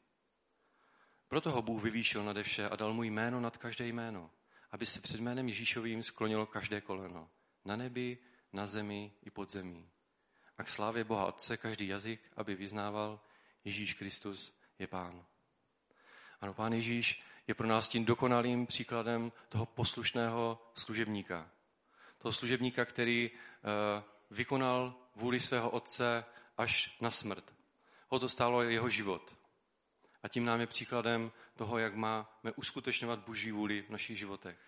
Proto 1.27 1.51
ho 1.51 1.61
Bůh 1.61 1.83
vyvýšil 1.83 2.23
nade 2.23 2.43
vše 2.43 2.69
a 2.69 2.75
dal 2.75 2.93
mu 2.93 3.03
jméno 3.03 3.39
nad 3.39 3.57
každé 3.57 3.87
jméno, 3.87 4.31
aby 4.71 4.85
se 4.85 5.01
před 5.01 5.19
jménem 5.19 5.47
Ježíšovým 5.47 6.03
sklonilo 6.03 6.45
každé 6.45 6.81
koleno. 6.81 7.29
Na 7.65 7.75
nebi, 7.75 8.17
na 8.53 8.65
zemi 8.65 9.11
i 9.23 9.29
pod 9.29 9.51
zemí. 9.51 9.89
A 10.57 10.63
k 10.63 10.69
slávě 10.69 11.03
Boha 11.03 11.25
Otce 11.25 11.57
každý 11.57 11.87
jazyk, 11.87 12.21
aby 12.35 12.55
vyznával, 12.55 13.19
Ježíš 13.65 13.93
Kristus 13.93 14.57
je 14.79 14.87
Pán. 14.87 15.25
Ano, 16.41 16.53
Pán 16.53 16.73
Ježíš 16.73 17.21
je 17.47 17.53
pro 17.53 17.67
nás 17.67 17.87
tím 17.87 18.05
dokonalým 18.05 18.67
příkladem 18.67 19.31
toho 19.49 19.65
poslušného 19.65 20.61
služebníka. 20.73 21.49
Toho 22.17 22.33
služebníka, 22.33 22.85
který 22.85 23.31
uh, 23.31 23.37
vykonal 24.31 24.95
vůli 25.15 25.39
svého 25.39 25.69
Otce 25.69 26.25
až 26.59 26.97
na 27.01 27.11
smrt. 27.11 27.53
Ho 28.07 28.19
to 28.19 28.29
stálo 28.29 28.61
jeho 28.61 28.89
život. 28.89 29.35
A 30.23 30.27
tím 30.27 30.45
nám 30.45 30.59
je 30.59 30.67
příkladem 30.67 31.31
toho, 31.55 31.77
jak 31.77 31.95
máme 31.95 32.51
uskutečňovat 32.55 33.19
Boží 33.19 33.51
vůli 33.51 33.81
v 33.81 33.89
našich 33.89 34.19
životech. 34.19 34.59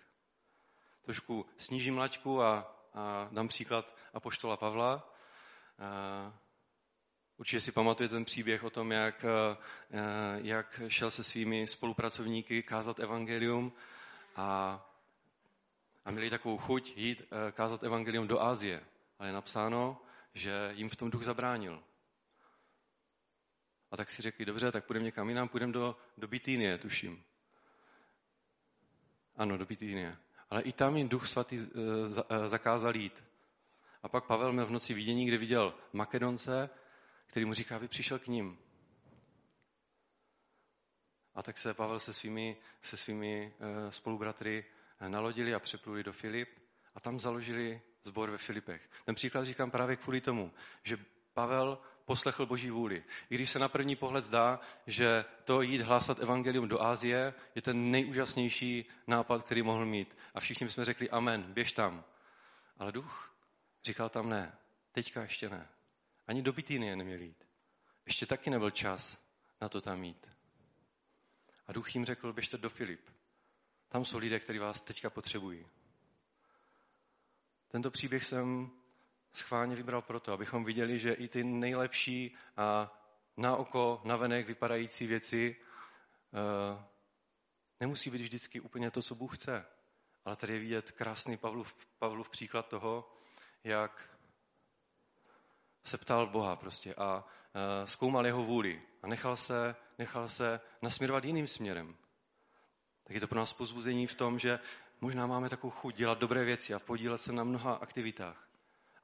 Trošku 1.02 1.46
snížím 1.58 1.98
laťku 1.98 2.42
a, 2.42 2.76
a 2.94 3.28
dám 3.32 3.48
příklad 3.48 3.96
Apoštola 4.14 4.56
Pavla. 4.56 5.14
Určitě 7.36 7.60
si 7.60 7.72
pamatuje 7.72 8.08
ten 8.08 8.24
příběh 8.24 8.64
o 8.64 8.70
tom, 8.70 8.92
jak, 8.92 9.24
jak 10.36 10.80
šel 10.88 11.10
se 11.10 11.24
svými 11.24 11.66
spolupracovníky 11.66 12.62
kázat 12.62 12.98
evangelium 12.98 13.72
a, 14.36 14.80
a 16.04 16.10
měli 16.10 16.30
takovou 16.30 16.58
chuť 16.58 16.96
jít 16.96 17.22
kázat 17.52 17.82
evangelium 17.82 18.28
do 18.28 18.42
Ázie. 18.42 18.84
Ale 19.18 19.28
je 19.28 19.32
napsáno, 19.32 20.00
že 20.34 20.70
jim 20.74 20.88
v 20.88 20.96
tom 20.96 21.10
duch 21.10 21.24
zabránil. 21.24 21.82
A 23.90 23.96
tak 23.96 24.10
si 24.10 24.22
řekli, 24.22 24.44
dobře, 24.44 24.72
tak 24.72 24.84
půjdeme 24.84 25.04
někam 25.04 25.28
jinam, 25.28 25.48
půjdeme 25.48 25.72
do, 25.72 25.96
do 26.18 26.28
Bitínie, 26.28 26.78
tuším. 26.78 27.24
Ano, 29.36 29.58
do 29.58 29.66
Bitínie. 29.66 30.16
Ale 30.50 30.62
i 30.62 30.72
tam 30.72 30.96
jim 30.96 31.08
duch 31.08 31.28
svatý 31.28 31.58
eh, 31.58 31.68
eh, 32.28 32.48
zakázal 32.48 32.96
jít. 32.96 33.24
A 34.02 34.08
pak 34.08 34.24
Pavel 34.24 34.52
měl 34.52 34.66
v 34.66 34.70
noci 34.70 34.94
vidění, 34.94 35.26
kde 35.26 35.38
viděl 35.38 35.74
Makedonce, 35.92 36.70
který 37.26 37.46
mu 37.46 37.54
říká, 37.54 37.78
vy 37.78 37.88
přišel 37.88 38.18
k 38.18 38.26
ním. 38.26 38.58
A 41.34 41.42
tak 41.42 41.58
se 41.58 41.74
Pavel 41.74 41.98
se 41.98 42.12
svými, 42.12 42.56
se 42.82 42.96
svými 42.96 43.54
eh, 43.60 43.92
spolubratry 43.92 44.64
nalodili 45.08 45.54
a 45.54 45.60
přepluli 45.60 46.04
do 46.04 46.12
Filip 46.12 46.48
a 46.94 47.00
tam 47.00 47.20
založili 47.20 47.82
zbor 48.04 48.30
ve 48.30 48.38
Filipech. 48.38 48.90
Ten 49.04 49.14
příklad 49.14 49.44
říkám 49.44 49.70
právě 49.70 49.96
kvůli 49.96 50.20
tomu, 50.20 50.52
že 50.82 50.98
Pavel 51.34 51.78
poslechl 52.04 52.46
Boží 52.46 52.70
vůli. 52.70 53.04
I 53.30 53.34
když 53.34 53.50
se 53.50 53.58
na 53.58 53.68
první 53.68 53.96
pohled 53.96 54.24
zdá, 54.24 54.60
že 54.86 55.24
to 55.44 55.62
jít 55.62 55.80
hlásat 55.80 56.18
evangelium 56.18 56.68
do 56.68 56.82
Ázie 56.82 57.34
je 57.54 57.62
ten 57.62 57.90
nejúžasnější 57.90 58.84
nápad, 59.06 59.42
který 59.42 59.62
mohl 59.62 59.86
mít. 59.86 60.16
A 60.34 60.40
všichni 60.40 60.70
jsme 60.70 60.84
řekli 60.84 61.10
amen, 61.10 61.42
běž 61.42 61.72
tam. 61.72 62.04
Ale 62.78 62.92
duch 62.92 63.34
říkal 63.84 64.08
tam 64.08 64.28
ne, 64.28 64.52
teďka 64.92 65.22
ještě 65.22 65.48
ne. 65.48 65.68
Ani 66.26 66.42
do 66.42 66.52
Bitínie 66.52 66.96
neměl 66.96 67.20
jít. 67.20 67.44
Ještě 68.06 68.26
taky 68.26 68.50
nebyl 68.50 68.70
čas 68.70 69.18
na 69.60 69.68
to 69.68 69.80
tam 69.80 70.04
jít. 70.04 70.28
A 71.66 71.72
duch 71.72 71.94
jim 71.94 72.04
řekl, 72.04 72.32
běžte 72.32 72.58
do 72.58 72.70
Filip. 72.70 73.10
Tam 73.88 74.04
jsou 74.04 74.18
lidé, 74.18 74.40
kteří 74.40 74.58
vás 74.58 74.80
teďka 74.80 75.10
potřebují. 75.10 75.66
Tento 77.72 77.90
příběh 77.90 78.24
jsem 78.24 78.70
schválně 79.32 79.76
vybral 79.76 80.02
proto, 80.02 80.32
abychom 80.32 80.64
viděli, 80.64 80.98
že 80.98 81.12
i 81.12 81.28
ty 81.28 81.44
nejlepší 81.44 82.34
a 82.56 82.98
na 83.36 83.56
oko, 83.56 84.00
na 84.04 84.16
venek 84.16 84.46
vypadající 84.46 85.06
věci 85.06 85.56
uh, 86.32 86.82
nemusí 87.80 88.10
být 88.10 88.20
vždycky 88.20 88.60
úplně 88.60 88.90
to, 88.90 89.02
co 89.02 89.14
Bůh 89.14 89.36
chce. 89.36 89.66
Ale 90.24 90.36
tady 90.36 90.52
je 90.52 90.58
vidět 90.58 90.90
krásný 90.90 91.36
Pavlův, 91.36 91.74
Pavlův 91.98 92.30
příklad 92.30 92.68
toho, 92.68 93.12
jak 93.64 94.18
se 95.84 95.98
ptal 95.98 96.26
Boha 96.26 96.56
prostě 96.56 96.94
a 96.94 97.24
uh, 97.24 97.86
zkoumal 97.86 98.26
jeho 98.26 98.44
vůli 98.44 98.82
a 99.02 99.06
nechal 99.06 99.36
se, 99.36 99.76
nechal 99.98 100.28
se 100.28 100.60
nasměrovat 100.82 101.24
jiným 101.24 101.46
směrem. 101.46 101.96
Tak 103.04 103.14
je 103.14 103.20
to 103.20 103.28
pro 103.28 103.38
nás 103.38 103.52
pozbuzení 103.52 104.06
v 104.06 104.14
tom, 104.14 104.38
že 104.38 104.58
možná 105.02 105.26
máme 105.26 105.48
takovou 105.48 105.70
chuť 105.70 105.94
dělat 105.94 106.18
dobré 106.18 106.44
věci 106.44 106.74
a 106.74 106.78
podílet 106.78 107.20
se 107.20 107.32
na 107.32 107.44
mnoha 107.44 107.74
aktivitách. 107.74 108.48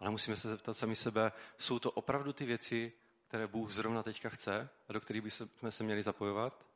Ale 0.00 0.10
musíme 0.10 0.36
se 0.36 0.48
zeptat 0.48 0.74
sami 0.74 0.96
sebe, 0.96 1.32
jsou 1.58 1.78
to 1.78 1.90
opravdu 1.90 2.32
ty 2.32 2.44
věci, 2.46 2.92
které 3.28 3.46
Bůh 3.46 3.72
zrovna 3.72 4.02
teďka 4.02 4.28
chce 4.28 4.68
a 4.88 4.92
do 4.92 5.00
kterých 5.00 5.22
bychom 5.22 5.48
se 5.70 5.84
měli 5.84 6.02
zapojovat? 6.02 6.66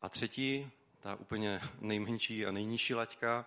A 0.00 0.08
třetí, 0.08 0.70
ta 1.00 1.14
úplně 1.14 1.60
nejmenší 1.80 2.46
a 2.46 2.52
nejnižší 2.52 2.94
laťka, 2.94 3.46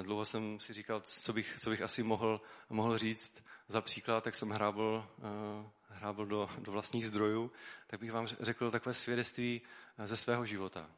eh, 0.00 0.02
dlouho 0.02 0.24
jsem 0.24 0.60
si 0.60 0.72
říkal, 0.72 1.00
co 1.00 1.32
bych, 1.32 1.56
co 1.60 1.70
bych 1.70 1.82
asi 1.82 2.02
mohl, 2.02 2.40
mohl 2.70 2.98
říct 2.98 3.44
za 3.68 3.80
příklad, 3.80 4.24
tak 4.24 4.34
jsem 4.34 4.50
hrábl, 4.50 5.08
eh, 5.18 5.70
hrábl 5.88 6.26
do, 6.26 6.50
do 6.58 6.72
vlastních 6.72 7.06
zdrojů, 7.06 7.52
tak 7.86 8.00
bych 8.00 8.12
vám 8.12 8.26
řekl 8.26 8.70
takové 8.70 8.94
svědectví 8.94 9.62
eh, 9.98 10.06
ze 10.06 10.16
svého 10.16 10.46
života. 10.46 10.90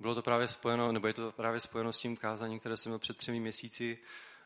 Bylo 0.00 0.14
to 0.14 0.22
právě 0.22 0.48
spojeno, 0.48 0.92
nebo 0.92 1.06
je 1.06 1.14
to 1.14 1.32
právě 1.32 1.60
spojeno 1.60 1.92
s 1.92 1.98
tím 1.98 2.16
kázáním, 2.16 2.60
které 2.60 2.76
jsem 2.76 2.90
měl 2.90 2.98
před 2.98 3.16
třemi 3.16 3.40
měsíci, 3.40 3.98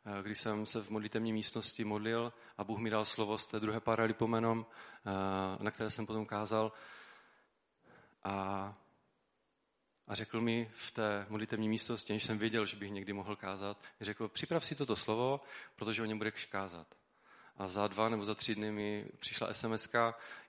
eh, 0.07 0.23
když 0.23 0.39
jsem 0.39 0.67
se 0.67 0.83
v 0.83 0.91
modlitevní 0.91 1.33
místnosti 1.33 1.85
modlil 1.85 2.33
a 2.59 2.65
Bůh 2.65 2.79
mi 2.79 2.91
dal 2.91 3.05
slovo 3.05 3.39
z 3.39 3.47
té 3.47 3.61
druhé 3.61 3.81
paralipomenom, 3.81 4.67
eh, 4.67 5.65
na 5.65 5.71
které 5.71 5.91
jsem 5.91 6.07
potom 6.07 6.27
kázal. 6.27 6.73
A, 8.25 8.35
a 10.07 10.15
řekl 10.15 10.41
mi 10.41 10.71
v 10.75 10.91
té 10.91 11.27
modlitevní 11.29 11.69
místnosti, 11.69 12.13
než 12.13 12.25
jsem 12.25 12.39
věděl, 12.39 12.67
že 12.67 12.77
bych 12.77 12.91
někdy 12.91 13.13
mohl 13.13 13.37
kázat, 13.37 13.83
řekl, 14.01 14.29
připrav 14.29 14.65
si 14.65 14.75
toto 14.75 14.97
slovo, 14.97 15.41
protože 15.77 16.03
o 16.03 16.05
něm 16.05 16.19
budeš 16.19 16.45
kázat. 16.45 16.95
A 17.57 17.69
za 17.69 17.89
dva 17.89 18.09
nebo 18.09 18.25
za 18.25 18.35
tři 18.35 18.55
dny 18.55 18.73
mi 18.73 19.09
přišla 19.19 19.55
sms 19.55 19.89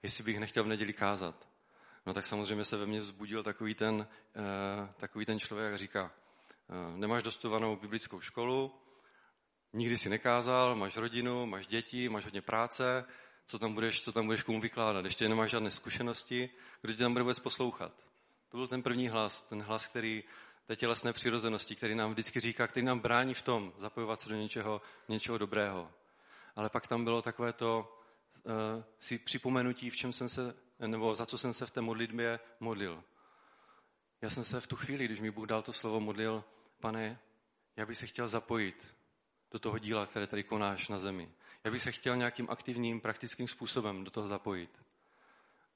jestli 0.04 0.24
bych 0.24 0.40
nechtěl 0.40 0.64
v 0.64 0.68
neděli 0.68 0.94
kázat. 0.94 1.55
No 2.06 2.14
tak 2.14 2.26
samozřejmě 2.26 2.66
se 2.66 2.78
ve 2.78 2.86
mně 2.86 3.00
vzbudil 3.00 3.44
takový 3.44 3.76
ten, 3.76 3.96
uh, 3.96 4.90
takový 4.98 5.26
ten 5.26 5.40
člověk 5.40 5.74
a 5.74 5.78
říká, 5.78 6.04
uh, 6.04 6.98
nemáš 6.98 7.24
dostudovanou 7.24 7.76
biblickou 7.76 8.22
školu, 8.22 8.72
nikdy 9.74 9.98
si 9.98 10.10
nekázal, 10.10 10.76
máš 10.76 10.98
rodinu, 10.98 11.46
máš 11.46 11.68
děti, 11.68 12.10
máš 12.10 12.24
hodně 12.24 12.42
práce, 12.42 13.06
co 13.46 13.60
tam 13.60 13.74
budeš, 13.74 14.04
co 14.04 14.12
tam 14.12 14.26
budeš 14.26 14.44
komu 14.44 14.62
vykládat, 14.62 15.06
ještě 15.06 15.30
nemáš 15.30 15.52
žádné 15.52 15.72
zkušenosti, 15.72 16.50
kdo 16.82 16.94
tě 16.94 17.00
tam 17.00 17.14
bude 17.14 17.24
vůbec 17.24 17.40
poslouchat. 17.40 17.94
To 18.50 18.58
byl 18.58 18.68
ten 18.68 18.84
první 18.84 19.08
hlas, 19.08 19.42
ten 19.42 19.62
hlas, 19.62 19.88
který 19.88 20.24
té 20.66 20.76
tělesné 20.76 21.14
přirozenosti, 21.14 21.76
který 21.76 21.96
nám 21.96 22.12
vždycky 22.12 22.40
říká, 22.40 22.68
který 22.68 22.86
nám 22.86 23.00
brání 23.00 23.34
v 23.34 23.42
tom 23.42 23.74
zapojovat 23.78 24.22
se 24.22 24.30
do 24.30 24.36
něčeho, 24.36 24.82
něčeho 25.08 25.38
dobrého. 25.38 25.92
Ale 26.56 26.70
pak 26.70 26.88
tam 26.88 27.04
bylo 27.04 27.22
takové 27.22 27.54
to 27.54 28.00
uh, 28.44 28.84
si 29.00 29.18
připomenutí, 29.18 29.90
v 29.90 29.96
čem 29.96 30.14
jsem 30.14 30.30
se 30.30 30.56
nebo 30.80 31.16
za 31.16 31.26
co 31.26 31.38
jsem 31.38 31.54
se 31.54 31.66
v 31.66 31.72
té 31.72 31.82
modlitbě 31.82 32.40
modlil. 32.60 33.04
Já 34.22 34.30
jsem 34.30 34.44
se 34.44 34.62
v 34.62 34.68
tu 34.68 34.76
chvíli, 34.76 35.06
když 35.06 35.22
mi 35.22 35.32
Bůh 35.32 35.48
dal 35.48 35.62
to 35.62 35.74
slovo, 35.74 36.00
modlil, 36.00 36.44
pane, 36.80 37.20
já 37.76 37.86
bych 37.86 37.98
se 37.98 38.08
chtěl 38.08 38.28
zapojit 38.28 38.96
do 39.52 39.60
toho 39.60 39.80
díla, 39.80 40.06
které 40.06 40.28
tady 40.28 40.44
konáš 40.44 40.88
na 40.88 41.00
zemi. 41.00 41.32
Já 41.64 41.72
bych 41.72 41.82
se 41.82 41.92
chtěl 41.92 42.16
nějakým 42.16 42.50
aktivním, 42.50 43.02
praktickým 43.02 43.48
způsobem 43.48 44.04
do 44.04 44.12
toho 44.12 44.28
zapojit. 44.28 44.84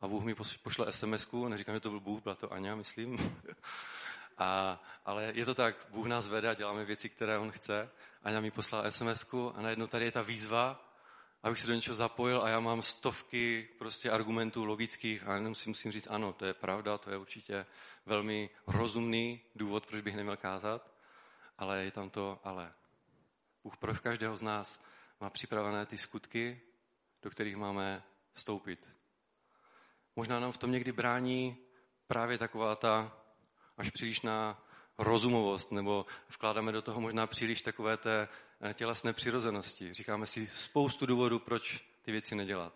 a 0.02 0.08
Bůh 0.08 0.24
mi 0.24 0.36
pošle 0.64 0.94
sms 0.94 1.28
neříkám, 1.48 1.76
že 1.76 1.80
to 1.80 1.90
byl 1.90 2.00
Bůh, 2.00 2.24
byla 2.24 2.36
to 2.36 2.54
Aňa, 2.54 2.76
myslím. 2.76 3.42
a, 4.38 4.82
ale 5.06 5.32
je 5.36 5.46
to 5.46 5.56
tak, 5.56 5.88
Bůh 5.90 6.08
nás 6.08 6.28
vede 6.28 6.50
a 6.50 6.54
děláme 6.54 6.86
věci, 6.86 7.10
které 7.10 7.38
On 7.38 7.52
chce. 7.52 7.90
Aňa 8.24 8.40
mi 8.40 8.52
poslala 8.52 8.92
sms 8.92 9.26
a 9.54 9.62
najednou 9.62 9.88
tady 9.88 10.06
je 10.06 10.12
ta 10.12 10.22
výzva, 10.22 10.89
abych 11.44 11.60
se 11.60 11.68
do 11.68 11.74
něčeho 11.74 11.96
zapojil 11.96 12.42
a 12.42 12.50
já 12.50 12.60
mám 12.60 12.82
stovky 12.82 13.70
prostě 13.80 14.12
argumentů 14.12 14.66
logických 14.66 15.28
a 15.28 15.36
jenom 15.36 15.56
si 15.56 15.70
musím 15.70 15.92
říct, 15.92 16.08
ano, 16.08 16.34
to 16.34 16.46
je 16.46 16.54
pravda, 16.54 16.98
to 16.98 17.12
je 17.12 17.18
určitě 17.18 17.66
velmi 18.06 18.50
rozumný 18.68 19.42
důvod, 19.56 19.86
proč 19.86 20.02
bych 20.02 20.16
neměl 20.16 20.38
kázat, 20.38 20.92
ale 21.58 21.84
je 21.84 21.92
tam 21.92 22.10
to 22.10 22.40
ale. 22.44 22.74
Bůh 23.64 23.78
pro 23.78 23.94
každého 23.94 24.38
z 24.38 24.42
nás 24.42 24.84
má 25.22 25.30
připravené 25.30 25.86
ty 25.86 25.98
skutky, 25.98 26.62
do 27.22 27.30
kterých 27.30 27.56
máme 27.56 28.04
vstoupit. 28.34 28.88
Možná 30.16 30.40
nám 30.40 30.52
v 30.52 30.58
tom 30.58 30.72
někdy 30.72 30.92
brání 30.92 31.58
právě 32.08 32.38
taková 32.38 32.76
ta 32.76 33.18
až 33.78 33.90
přílišná 33.90 34.66
rozumovost, 34.98 35.72
nebo 35.72 36.06
vkládáme 36.28 36.72
do 36.72 36.82
toho 36.82 37.02
možná 37.02 37.28
příliš 37.28 37.62
takové 37.62 37.98
té 37.98 38.28
tělesné 38.74 39.14
přirozenosti. 39.14 39.94
Říkáme 39.94 40.26
si 40.26 40.48
spoustu 40.48 41.06
důvodů, 41.06 41.40
proč 41.40 41.86
ty 42.02 42.12
věci 42.12 42.36
nedělat. 42.36 42.74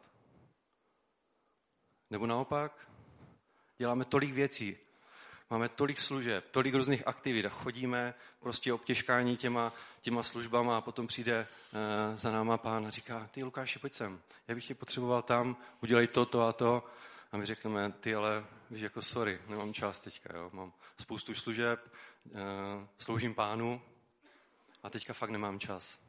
Nebo 2.10 2.28
naopak, 2.28 2.88
děláme 3.78 4.06
tolik 4.06 4.34
věcí, 4.34 4.78
máme 5.50 5.70
tolik 5.70 6.00
služeb, 6.00 6.46
tolik 6.52 6.76
různých 6.76 7.08
aktivit 7.08 7.46
a 7.46 7.50
chodíme 7.50 8.14
prostě 8.40 8.74
obtěžkání 8.74 9.38
těma, 9.38 9.74
těma 10.02 10.24
službama 10.24 10.78
a 10.78 10.82
potom 10.82 11.08
přijde 11.08 11.36
e, 11.38 12.18
za 12.18 12.32
náma 12.32 12.58
pán 12.58 12.88
a 12.88 12.90
říká, 12.90 13.30
ty 13.32 13.44
Lukáši, 13.44 13.80
pojď 13.80 13.94
sem, 13.94 14.22
já 14.48 14.56
bych 14.56 14.68
tě 14.68 14.76
potřeboval 14.76 15.22
tam, 15.22 15.58
udělej 15.82 16.08
to, 16.08 16.26
to 16.26 16.42
a 16.42 16.54
to. 16.54 16.84
A 17.32 17.38
my 17.38 17.46
řekneme, 17.46 17.92
ty 17.92 18.16
ale, 18.16 18.46
víš, 18.70 18.82
jako 18.82 19.02
sorry, 19.02 19.42
nemám 19.48 19.74
čas 19.74 20.00
teďka, 20.00 20.38
jo. 20.38 20.50
mám 20.54 20.74
spoustu 20.98 21.34
služeb, 21.34 21.94
e, 22.36 22.40
sloužím 22.98 23.34
pánu 23.34 23.82
a 24.84 24.90
teďka 24.90 25.14
fakt 25.14 25.30
nemám 25.30 25.60
čas. 25.60 26.00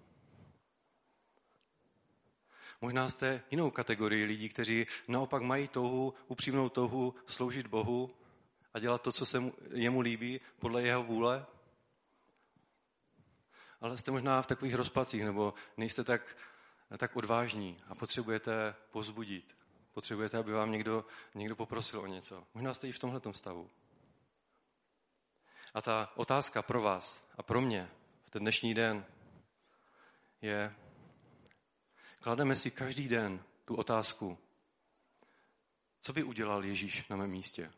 Možná 2.81 3.11
jste 3.11 3.43
jinou 3.51 3.71
kategorii 3.71 4.25
lidí, 4.25 4.49
kteří 4.49 4.87
naopak 5.09 5.43
mají 5.43 5.69
touhu, 5.69 6.15
upřímnou 6.29 6.69
touhu 6.69 7.15
sloužit 7.27 7.67
Bohu 7.67 8.17
a 8.75 8.79
dělat 8.79 9.03
to, 9.03 9.13
co 9.13 9.27
se 9.27 9.41
mu, 9.41 9.53
jemu 9.73 10.01
líbí, 10.01 10.41
podle 10.59 10.83
jeho 10.83 11.03
vůle. 11.03 11.47
Ale 13.81 13.99
jste 13.99 14.11
možná 14.11 14.43
v 14.43 14.47
takových 14.47 14.75
rozpacích, 14.75 15.25
nebo 15.25 15.55
nejste 15.77 16.05
tak, 16.05 16.37
tak 16.99 17.17
odvážní 17.17 17.77
a 17.89 17.95
potřebujete 17.95 18.75
pozbudit. 18.91 19.57
Potřebujete, 19.93 20.39
aby 20.39 20.53
vám 20.53 20.73
někdo, 20.73 21.05
někdo 21.35 21.57
poprosil 21.57 22.01
o 22.01 22.07
něco. 22.07 22.47
Možná 22.55 22.75
jste 22.75 22.89
i 22.89 22.93
v 22.93 22.99
tomhle 22.99 23.21
stavu. 23.33 23.71
A 25.75 25.83
ta 25.83 26.13
otázka 26.15 26.63
pro 26.63 26.83
vás 26.83 27.29
a 27.39 27.43
pro 27.43 27.61
mě 27.61 27.91
ten 28.35 28.43
dnešní 28.43 28.75
den 28.75 29.05
je, 30.43 30.75
klademe 32.21 32.57
si 32.57 32.71
každý 32.71 33.09
den 33.09 33.45
tu 33.65 33.75
otázku, 33.75 34.39
co 36.01 36.13
by 36.13 36.23
udělal 36.23 36.65
Ježíš 36.65 37.09
na 37.09 37.17
mém 37.17 37.31
místě? 37.31 37.71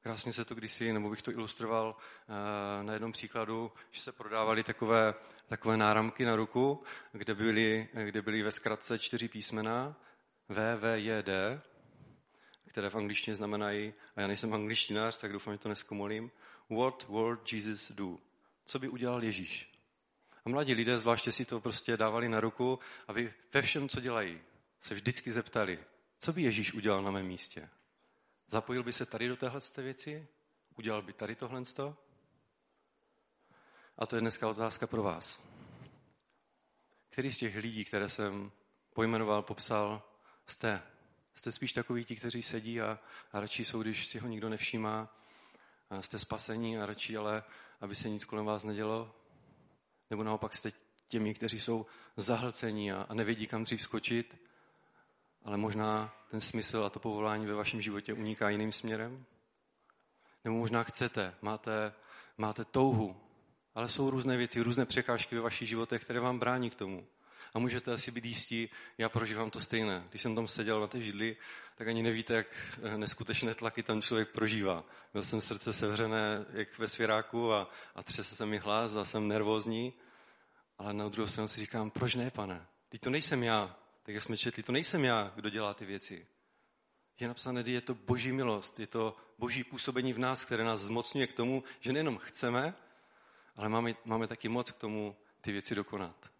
Krásně 0.00 0.32
se 0.32 0.44
to 0.44 0.54
kdysi, 0.54 0.92
nebo 0.92 1.10
bych 1.10 1.22
to 1.22 1.30
ilustroval 1.30 1.96
eh, 1.96 2.82
na 2.82 2.92
jednom 2.92 3.12
příkladu, 3.12 3.72
že 3.90 4.00
se 4.00 4.12
prodávaly 4.12 4.64
takové, 4.64 5.14
takové 5.46 5.76
náramky 5.76 6.24
na 6.24 6.36
ruku, 6.36 6.84
kde 7.12 7.34
byly, 7.34 7.88
kde 8.04 8.22
byly 8.22 8.42
ve 8.42 8.52
zkratce 8.52 8.98
čtyři 8.98 9.28
písmena 9.28 9.96
V, 10.48 10.76
V, 10.76 10.98
J, 10.98 11.22
D, 11.22 11.62
které 12.68 12.90
v 12.90 12.96
angličtině 12.96 13.34
znamenají, 13.34 13.94
a 14.16 14.20
já 14.20 14.26
nejsem 14.26 14.54
angličtinář, 14.54 15.18
tak 15.18 15.32
doufám, 15.32 15.54
že 15.54 15.58
to 15.58 15.68
neskomolím, 15.68 16.30
What 16.70 17.08
would 17.08 17.52
Jesus 17.52 17.90
do? 17.90 18.18
Co 18.64 18.78
by 18.78 18.88
udělal 18.88 19.24
Ježíš? 19.24 19.70
A 20.44 20.48
mladí 20.48 20.74
lidé 20.74 20.98
zvláště 20.98 21.32
si 21.32 21.44
to 21.44 21.60
prostě 21.60 21.96
dávali 21.96 22.28
na 22.28 22.40
ruku 22.40 22.78
a 23.08 23.12
vy 23.12 23.34
ve 23.52 23.62
všem, 23.62 23.88
co 23.88 24.00
dělají, 24.00 24.40
se 24.80 24.94
vždycky 24.94 25.32
zeptali, 25.32 25.78
co 26.18 26.32
by 26.32 26.42
Ježíš 26.42 26.72
udělal 26.72 27.02
na 27.02 27.10
mém 27.10 27.26
místě? 27.26 27.68
Zapojil 28.48 28.82
by 28.82 28.92
se 28.92 29.06
tady 29.06 29.28
do 29.28 29.36
téhle 29.36 29.60
věci? 29.76 30.28
Udělal 30.76 31.02
by 31.02 31.12
tady 31.12 31.34
tohle? 31.34 31.62
A 33.98 34.06
to 34.06 34.16
je 34.16 34.20
dneska 34.20 34.48
otázka 34.48 34.86
pro 34.86 35.02
vás. 35.02 35.42
Který 37.10 37.32
z 37.32 37.38
těch 37.38 37.56
lidí, 37.56 37.84
které 37.84 38.08
jsem 38.08 38.52
pojmenoval, 38.94 39.42
popsal, 39.42 40.02
jste? 40.46 40.82
Jste 41.34 41.52
spíš 41.52 41.72
takoví 41.72 42.04
ti, 42.04 42.16
kteří 42.16 42.42
sedí 42.42 42.80
a, 42.80 42.98
a 43.32 43.40
radši 43.40 43.64
jsou, 43.64 43.82
když 43.82 44.06
si 44.06 44.18
ho 44.18 44.28
nikdo 44.28 44.48
nevšímá. 44.48 45.16
A 45.90 46.02
jste 46.02 46.18
spasení 46.18 46.78
a 46.78 46.86
radši, 46.86 47.16
ale 47.16 47.42
aby 47.80 47.94
se 47.96 48.08
nic 48.08 48.24
kolem 48.24 48.46
vás 48.46 48.64
nedělo? 48.64 49.14
Nebo 50.10 50.24
naopak 50.24 50.54
jste 50.54 50.72
těmi, 51.08 51.34
kteří 51.34 51.60
jsou 51.60 51.86
zahlcení 52.16 52.92
a, 52.92 53.06
a 53.08 53.14
nevědí, 53.14 53.46
kam 53.46 53.62
dřív 53.62 53.82
skočit 53.82 54.36
ale 55.44 55.56
možná 55.56 56.14
ten 56.30 56.40
smysl 56.40 56.84
a 56.84 56.90
to 56.90 57.00
povolání 57.00 57.46
ve 57.46 57.54
vašem 57.54 57.80
životě 57.80 58.12
uniká 58.12 58.50
jiným 58.50 58.72
směrem? 58.72 59.24
Nebo 60.44 60.56
možná 60.56 60.82
chcete, 60.82 61.34
máte, 61.42 61.92
máte 62.38 62.64
touhu, 62.64 63.16
ale 63.74 63.88
jsou 63.88 64.10
různé 64.10 64.36
věci, 64.36 64.60
různé 64.60 64.86
překážky 64.86 65.34
ve 65.34 65.40
vašich 65.40 65.68
životech, 65.68 66.04
které 66.04 66.20
vám 66.20 66.38
brání 66.38 66.70
k 66.70 66.74
tomu. 66.74 67.06
A 67.54 67.58
můžete 67.58 67.92
asi 67.92 68.10
být 68.10 68.24
jistí, 68.24 68.70
já 68.98 69.08
prožívám 69.08 69.50
to 69.50 69.60
stejné. 69.60 70.04
Když 70.10 70.22
jsem 70.22 70.34
tam 70.34 70.48
seděl 70.48 70.80
na 70.80 70.86
té 70.86 71.00
židli, 71.00 71.36
tak 71.74 71.88
ani 71.88 72.02
nevíte, 72.02 72.34
jak 72.34 72.46
eh, 72.82 72.98
neskutečné 72.98 73.54
tlaky 73.54 73.82
tam 73.82 74.02
člověk 74.02 74.28
prožívá. 74.28 74.84
Byl 75.12 75.22
jsem 75.22 75.40
srdce 75.40 75.72
sevřené, 75.72 76.46
jak 76.52 76.78
ve 76.78 76.88
svěráku 76.88 77.52
a, 77.52 77.70
a 77.94 78.02
třese 78.02 78.36
se 78.36 78.46
mi 78.46 78.58
hlas 78.58 78.96
a 78.96 79.04
jsem 79.04 79.28
nervózní. 79.28 79.92
Ale 80.78 80.92
na 80.92 81.08
druhou 81.08 81.28
stranu 81.28 81.48
si 81.48 81.60
říkám, 81.60 81.90
proč 81.90 82.14
ne, 82.14 82.30
pane? 82.30 82.66
Teď 82.88 83.00
to 83.00 83.10
nejsem 83.10 83.42
já, 83.42 83.76
tak 84.02 84.14
jak 84.14 84.24
jsme 84.24 84.36
četli, 84.36 84.62
to 84.62 84.72
nejsem 84.72 85.04
já, 85.04 85.32
kdo 85.34 85.50
dělá 85.50 85.74
ty 85.74 85.84
věci. 85.84 86.26
Je 87.20 87.28
napsané, 87.28 87.62
je 87.66 87.80
to 87.80 87.94
boží 87.94 88.32
milost, 88.32 88.80
je 88.80 88.86
to 88.86 89.16
boží 89.38 89.64
působení 89.64 90.12
v 90.12 90.18
nás, 90.18 90.44
které 90.44 90.64
nás 90.64 90.80
zmocňuje 90.80 91.26
k 91.26 91.32
tomu, 91.32 91.64
že 91.80 91.92
nejenom 91.92 92.18
chceme, 92.18 92.74
ale 93.56 93.68
máme, 93.68 93.94
máme 94.04 94.26
taky 94.26 94.48
moc 94.48 94.70
k 94.70 94.76
tomu 94.76 95.16
ty 95.40 95.52
věci 95.52 95.74
dokonat. 95.74 96.30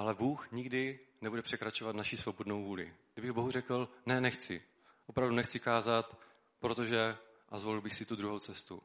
Ale 0.00 0.14
Bůh 0.14 0.52
nikdy 0.52 1.00
nebude 1.20 1.42
překračovat 1.42 1.96
naši 1.96 2.16
svobodnou 2.16 2.64
vůli. 2.64 2.94
Kdybych 3.14 3.32
Bohu 3.32 3.50
řekl, 3.50 3.88
ne, 4.06 4.20
nechci, 4.20 4.62
opravdu 5.06 5.34
nechci 5.34 5.60
kázat, 5.60 6.18
protože 6.58 7.16
a 7.48 7.58
zvolil 7.58 7.80
bych 7.80 7.94
si 7.94 8.04
tu 8.04 8.16
druhou 8.16 8.38
cestu. 8.38 8.82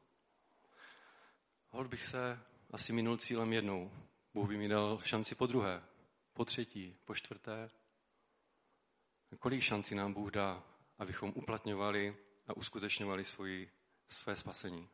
Hol 1.70 1.88
bych 1.88 2.06
se 2.06 2.40
asi 2.72 2.94
minul 2.94 3.18
cílem 3.18 3.54
jednou. 3.54 3.92
Bůh 4.34 4.50
by 4.50 4.58
mi 4.58 4.68
dal 4.68 5.02
šanci 5.04 5.36
po 5.36 5.46
druhé 5.46 5.84
po 6.34 6.46
třetí, 6.46 6.98
po 7.06 7.16
čtvrté. 7.16 7.70
Kolik 9.40 9.62
šancí 9.62 9.96
nám 9.96 10.14
Bůh 10.14 10.32
dá, 10.32 10.64
abychom 10.98 11.34
uplatňovali 11.36 12.18
a 12.48 12.58
uskutečňovali 12.58 13.24
svoji, 13.24 13.72
své 14.08 14.36
spasení. 14.36 14.90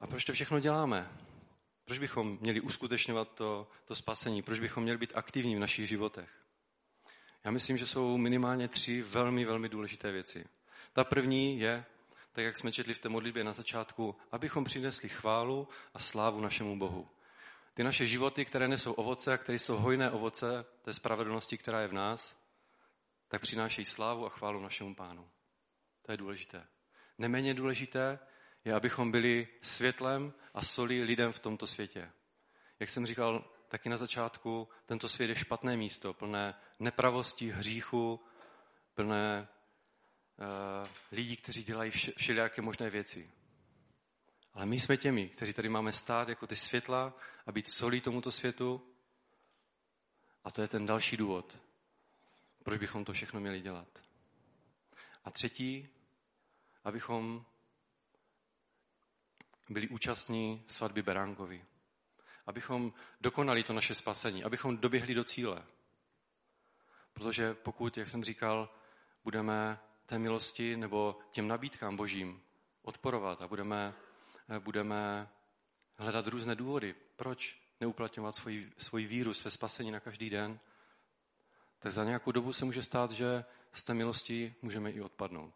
A 0.00 0.06
proč 0.06 0.24
to 0.24 0.32
všechno 0.32 0.60
děláme? 0.60 1.10
Proč 1.84 1.98
bychom 1.98 2.38
měli 2.40 2.60
uskutečňovat 2.60 3.34
to, 3.34 3.70
to 3.84 3.94
spasení? 3.94 4.42
Proč 4.42 4.60
bychom 4.60 4.82
měli 4.82 4.98
být 4.98 5.12
aktivní 5.14 5.56
v 5.56 5.60
našich 5.60 5.88
životech? 5.88 6.30
Já 7.44 7.50
myslím, 7.50 7.76
že 7.76 7.86
jsou 7.86 8.16
minimálně 8.16 8.68
tři 8.68 9.02
velmi, 9.02 9.44
velmi 9.44 9.68
důležité 9.68 10.12
věci. 10.12 10.44
Ta 10.92 11.04
první 11.04 11.60
je 11.60 11.84
tak 12.38 12.44
jak 12.44 12.56
jsme 12.56 12.72
četli 12.72 12.94
v 12.94 12.98
té 12.98 13.08
modlitbě 13.08 13.44
na 13.44 13.52
začátku, 13.52 14.16
abychom 14.32 14.64
přinesli 14.64 15.08
chválu 15.08 15.68
a 15.94 15.98
slávu 15.98 16.40
našemu 16.40 16.78
Bohu. 16.78 17.08
Ty 17.74 17.84
naše 17.84 18.06
životy, 18.06 18.44
které 18.44 18.68
nesou 18.68 18.92
ovoce, 18.92 19.38
které 19.38 19.58
jsou 19.58 19.76
hojné 19.76 20.10
ovoce 20.10 20.64
té 20.82 20.94
spravedlnosti, 20.94 21.58
která 21.58 21.80
je 21.80 21.88
v 21.88 21.92
nás, 21.92 22.36
tak 23.28 23.42
přinášejí 23.42 23.84
slávu 23.84 24.26
a 24.26 24.28
chválu 24.28 24.62
našemu 24.62 24.94
pánu. 24.94 25.28
To 26.02 26.12
je 26.12 26.16
důležité. 26.16 26.66
Neméně 27.18 27.54
důležité 27.54 28.18
je, 28.64 28.74
abychom 28.74 29.10
byli 29.10 29.48
světlem 29.62 30.32
a 30.54 30.62
solí 30.62 31.02
lidem 31.02 31.32
v 31.32 31.38
tomto 31.38 31.66
světě. 31.66 32.10
Jak 32.80 32.88
jsem 32.88 33.06
říkal 33.06 33.50
taky 33.68 33.88
na 33.88 33.96
začátku, 33.96 34.68
tento 34.86 35.08
svět 35.08 35.28
je 35.28 35.36
špatné 35.36 35.76
místo, 35.76 36.14
plné 36.14 36.54
nepravosti, 36.80 37.50
hříchu, 37.50 38.20
plné 38.94 39.48
Eh, 40.40 40.88
lidí, 41.12 41.36
kteří 41.36 41.64
dělají 41.64 41.90
všelijaké 41.90 42.62
možné 42.62 42.90
věci. 42.90 43.30
Ale 44.52 44.66
my 44.66 44.80
jsme 44.80 44.96
těmi, 44.96 45.28
kteří 45.28 45.52
tady 45.52 45.68
máme 45.68 45.92
stát 45.92 46.28
jako 46.28 46.46
ty 46.46 46.56
světla 46.56 47.16
a 47.46 47.52
být 47.52 47.68
solí 47.68 48.00
tomuto 48.00 48.32
světu. 48.32 48.94
A 50.44 50.50
to 50.50 50.62
je 50.62 50.68
ten 50.68 50.86
další 50.86 51.16
důvod, 51.16 51.58
proč 52.64 52.78
bychom 52.78 53.04
to 53.04 53.12
všechno 53.12 53.40
měli 53.40 53.60
dělat. 53.60 54.02
A 55.24 55.30
třetí, 55.30 55.88
abychom 56.84 57.44
byli 59.68 59.88
účastní 59.88 60.64
svatby 60.66 61.02
Beránkovi. 61.02 61.64
Abychom 62.46 62.92
dokonali 63.20 63.62
to 63.62 63.72
naše 63.72 63.94
spasení, 63.94 64.44
abychom 64.44 64.76
doběhli 64.76 65.14
do 65.14 65.24
cíle. 65.24 65.64
Protože 67.12 67.54
pokud, 67.54 67.96
jak 67.96 68.08
jsem 68.08 68.24
říkal, 68.24 68.70
budeme 69.24 69.78
té 70.06 70.18
milosti 70.18 70.76
nebo 70.76 71.18
těm 71.30 71.48
nabídkám 71.48 71.96
božím 71.96 72.42
odporovat 72.82 73.42
a 73.42 73.48
budeme, 73.48 73.94
budeme 74.58 75.28
hledat 75.96 76.26
různé 76.26 76.54
důvody, 76.54 76.94
proč 77.16 77.60
neuplatňovat 77.80 78.36
svoji, 78.36 78.72
svoji 78.78 79.06
víru, 79.06 79.34
své 79.34 79.50
spasení 79.50 79.90
na 79.90 80.00
každý 80.00 80.30
den, 80.30 80.60
tak 81.78 81.92
za 81.92 82.04
nějakou 82.04 82.32
dobu 82.32 82.52
se 82.52 82.64
může 82.64 82.82
stát, 82.82 83.10
že 83.10 83.44
z 83.72 83.84
té 83.84 83.94
milosti 83.94 84.54
můžeme 84.62 84.90
i 84.90 85.00
odpadnout. 85.00 85.54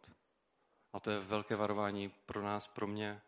A 0.92 1.00
to 1.00 1.10
je 1.10 1.20
velké 1.20 1.56
varování 1.56 2.08
pro 2.08 2.42
nás, 2.42 2.68
pro 2.68 2.86
mě. 2.86 3.20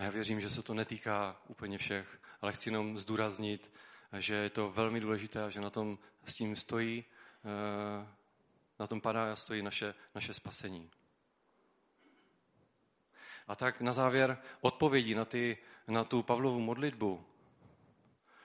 A 0.00 0.02
já 0.02 0.10
věřím, 0.10 0.40
že 0.40 0.50
se 0.50 0.62
to 0.62 0.74
netýká 0.74 1.36
úplně 1.48 1.78
všech, 1.78 2.20
ale 2.40 2.52
chci 2.52 2.68
jenom 2.68 2.98
zdůraznit, 2.98 3.72
že 4.18 4.34
je 4.34 4.50
to 4.50 4.70
velmi 4.70 5.00
důležité 5.00 5.44
a 5.44 5.48
že 5.48 5.60
na 5.60 5.70
tom 5.70 5.98
s 6.24 6.34
tím 6.34 6.56
stojí, 6.56 7.04
eh, 7.44 8.06
na 8.78 8.86
tom 8.86 9.00
padá 9.00 9.32
a 9.32 9.36
stojí 9.36 9.62
naše, 9.62 9.94
naše 10.14 10.34
spasení. 10.34 10.90
A 13.48 13.56
tak 13.56 13.80
na 13.80 13.92
závěr 13.92 14.38
odpovědí 14.60 15.14
na, 15.14 15.24
ty, 15.24 15.58
na 15.88 16.04
tu 16.04 16.22
Pavlovu 16.22 16.60
modlitbu 16.60 17.26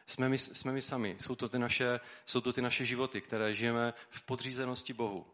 jsme 0.05 0.29
my, 0.29 0.37
jsme 0.37 0.71
my 0.71 0.81
sami. 0.81 1.15
Jsou 1.19 1.35
to, 1.35 1.49
ty 1.49 1.59
naše, 1.59 1.99
jsou 2.25 2.41
to 2.41 2.53
ty 2.53 2.61
naše 2.61 2.85
životy, 2.85 3.21
které 3.21 3.53
žijeme 3.53 3.93
v 4.09 4.21
podřízenosti 4.21 4.93
Bohu. 4.93 5.27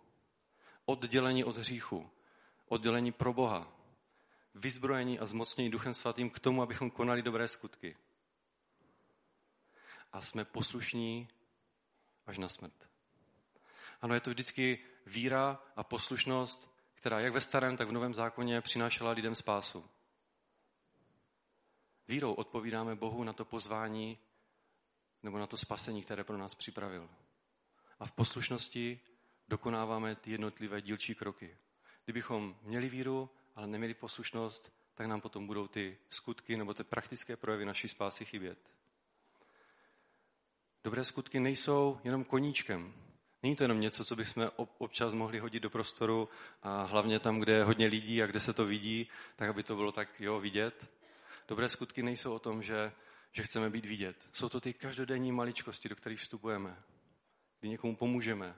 Oddělení 0.85 1.43
od 1.43 1.57
hříchu. 1.57 2.09
Oddělení 2.67 3.11
pro 3.11 3.33
Boha. 3.33 3.80
Vyzbrojení 4.53 5.19
a 5.19 5.25
zmocnění 5.25 5.69
Duchem 5.69 5.93
Svatým 5.93 6.29
k 6.29 6.39
tomu, 6.39 6.61
abychom 6.61 6.91
konali 6.91 7.21
dobré 7.21 7.47
skutky. 7.47 7.97
A 10.11 10.21
jsme 10.21 10.45
poslušní 10.45 11.27
až 12.25 12.37
na 12.37 12.47
smrt. 12.47 12.89
Ano, 14.01 14.13
je 14.13 14.19
to 14.19 14.29
vždycky 14.29 14.79
víra 15.05 15.63
a 15.75 15.83
poslušnost, 15.83 16.71
která 16.93 17.19
jak 17.19 17.33
ve 17.33 17.41
starém, 17.41 17.77
tak 17.77 17.87
v 17.87 17.91
novém 17.91 18.13
zákoně 18.13 18.61
přinášela 18.61 19.11
lidem 19.11 19.35
spásu. 19.35 19.85
Vírou 22.07 22.33
odpovídáme 22.33 22.95
Bohu 22.95 23.23
na 23.23 23.33
to 23.33 23.45
pozvání 23.45 24.17
nebo 25.23 25.37
na 25.37 25.47
to 25.47 25.57
spasení, 25.57 26.03
které 26.03 26.23
pro 26.23 26.37
nás 26.37 26.55
připravil. 26.55 27.09
A 27.99 28.05
v 28.05 28.11
poslušnosti 28.11 28.99
dokonáváme 29.47 30.15
ty 30.15 30.31
jednotlivé 30.31 30.81
dílčí 30.81 31.15
kroky. 31.15 31.57
Kdybychom 32.05 32.57
měli 32.61 32.89
víru, 32.89 33.29
ale 33.55 33.67
neměli 33.67 33.93
poslušnost, 33.93 34.73
tak 34.95 35.07
nám 35.07 35.21
potom 35.21 35.47
budou 35.47 35.67
ty 35.67 35.97
skutky 36.09 36.57
nebo 36.57 36.73
ty 36.73 36.83
praktické 36.83 37.35
projevy 37.37 37.65
naší 37.65 37.87
spásy 37.87 38.25
chybět. 38.25 38.57
Dobré 40.83 41.03
skutky 41.03 41.39
nejsou 41.39 41.99
jenom 42.03 42.23
koníčkem. 42.23 42.93
Není 43.43 43.55
to 43.55 43.63
jenom 43.63 43.79
něco, 43.79 44.05
co 44.05 44.15
bychom 44.15 44.51
občas 44.77 45.13
mohli 45.13 45.39
hodit 45.39 45.59
do 45.59 45.69
prostoru 45.69 46.29
a 46.63 46.83
hlavně 46.83 47.19
tam, 47.19 47.39
kde 47.39 47.53
je 47.53 47.63
hodně 47.63 47.87
lidí 47.87 48.23
a 48.23 48.27
kde 48.27 48.39
se 48.39 48.53
to 48.53 48.65
vidí, 48.65 49.09
tak 49.35 49.49
aby 49.49 49.63
to 49.63 49.75
bylo 49.75 49.91
tak 49.91 50.21
jo 50.21 50.39
vidět. 50.39 50.87
Dobré 51.47 51.69
skutky 51.69 52.03
nejsou 52.03 52.33
o 52.33 52.39
tom, 52.39 52.63
že 52.63 52.91
že 53.31 53.43
chceme 53.43 53.69
být 53.69 53.85
vidět. 53.85 54.29
Jsou 54.33 54.49
to 54.49 54.61
ty 54.61 54.73
každodenní 54.73 55.31
maličkosti, 55.31 55.89
do 55.89 55.95
kterých 55.95 56.19
vstupujeme. 56.19 56.83
Kdy 57.59 57.69
někomu 57.69 57.95
pomůžeme, 57.95 58.55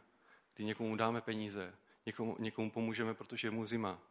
kdy 0.55 0.65
někomu 0.65 0.95
dáme 0.95 1.21
peníze, 1.21 1.75
někomu, 2.05 2.35
někomu 2.39 2.71
pomůžeme, 2.71 3.13
protože 3.13 3.47
je 3.47 3.51
mu 3.51 3.65
zima. 3.65 4.01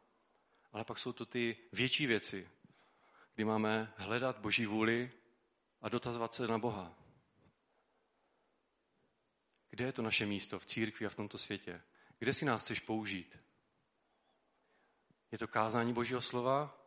Ale 0.72 0.84
pak 0.84 0.98
jsou 0.98 1.12
to 1.12 1.26
ty 1.26 1.56
větší 1.72 2.06
věci, 2.06 2.48
kdy 3.34 3.44
máme 3.44 3.92
hledat 3.96 4.38
Boží 4.38 4.66
vůli 4.66 5.12
a 5.80 5.88
dotazovat 5.88 6.34
se 6.34 6.46
na 6.46 6.58
Boha. 6.58 6.94
Kde 9.70 9.84
je 9.84 9.92
to 9.92 10.02
naše 10.02 10.26
místo 10.26 10.58
v 10.58 10.66
církvi 10.66 11.06
a 11.06 11.08
v 11.08 11.14
tomto 11.14 11.38
světě? 11.38 11.82
Kde 12.18 12.32
si 12.32 12.44
nás 12.44 12.62
chceš 12.62 12.80
použít? 12.80 13.38
Je 15.32 15.38
to 15.38 15.48
kázání 15.48 15.92
Božího 15.92 16.20
slova? 16.20 16.78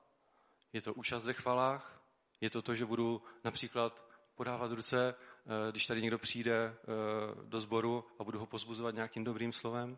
Je 0.73 0.81
to 0.81 0.93
účast 0.93 1.23
ve 1.23 1.33
chvalách? 1.33 2.01
Je 2.41 2.49
to 2.49 2.61
to, 2.61 2.75
že 2.75 2.85
budu 2.85 3.23
například 3.43 4.05
podávat 4.35 4.71
ruce, 4.71 5.15
eh, 5.15 5.71
když 5.71 5.85
tady 5.85 6.01
někdo 6.01 6.17
přijde 6.17 6.55
eh, 6.55 6.75
do 7.45 7.59
sboru 7.59 8.07
a 8.19 8.23
budu 8.23 8.39
ho 8.39 8.45
pozbuzovat 8.45 8.95
nějakým 8.95 9.23
dobrým 9.23 9.53
slovem? 9.53 9.97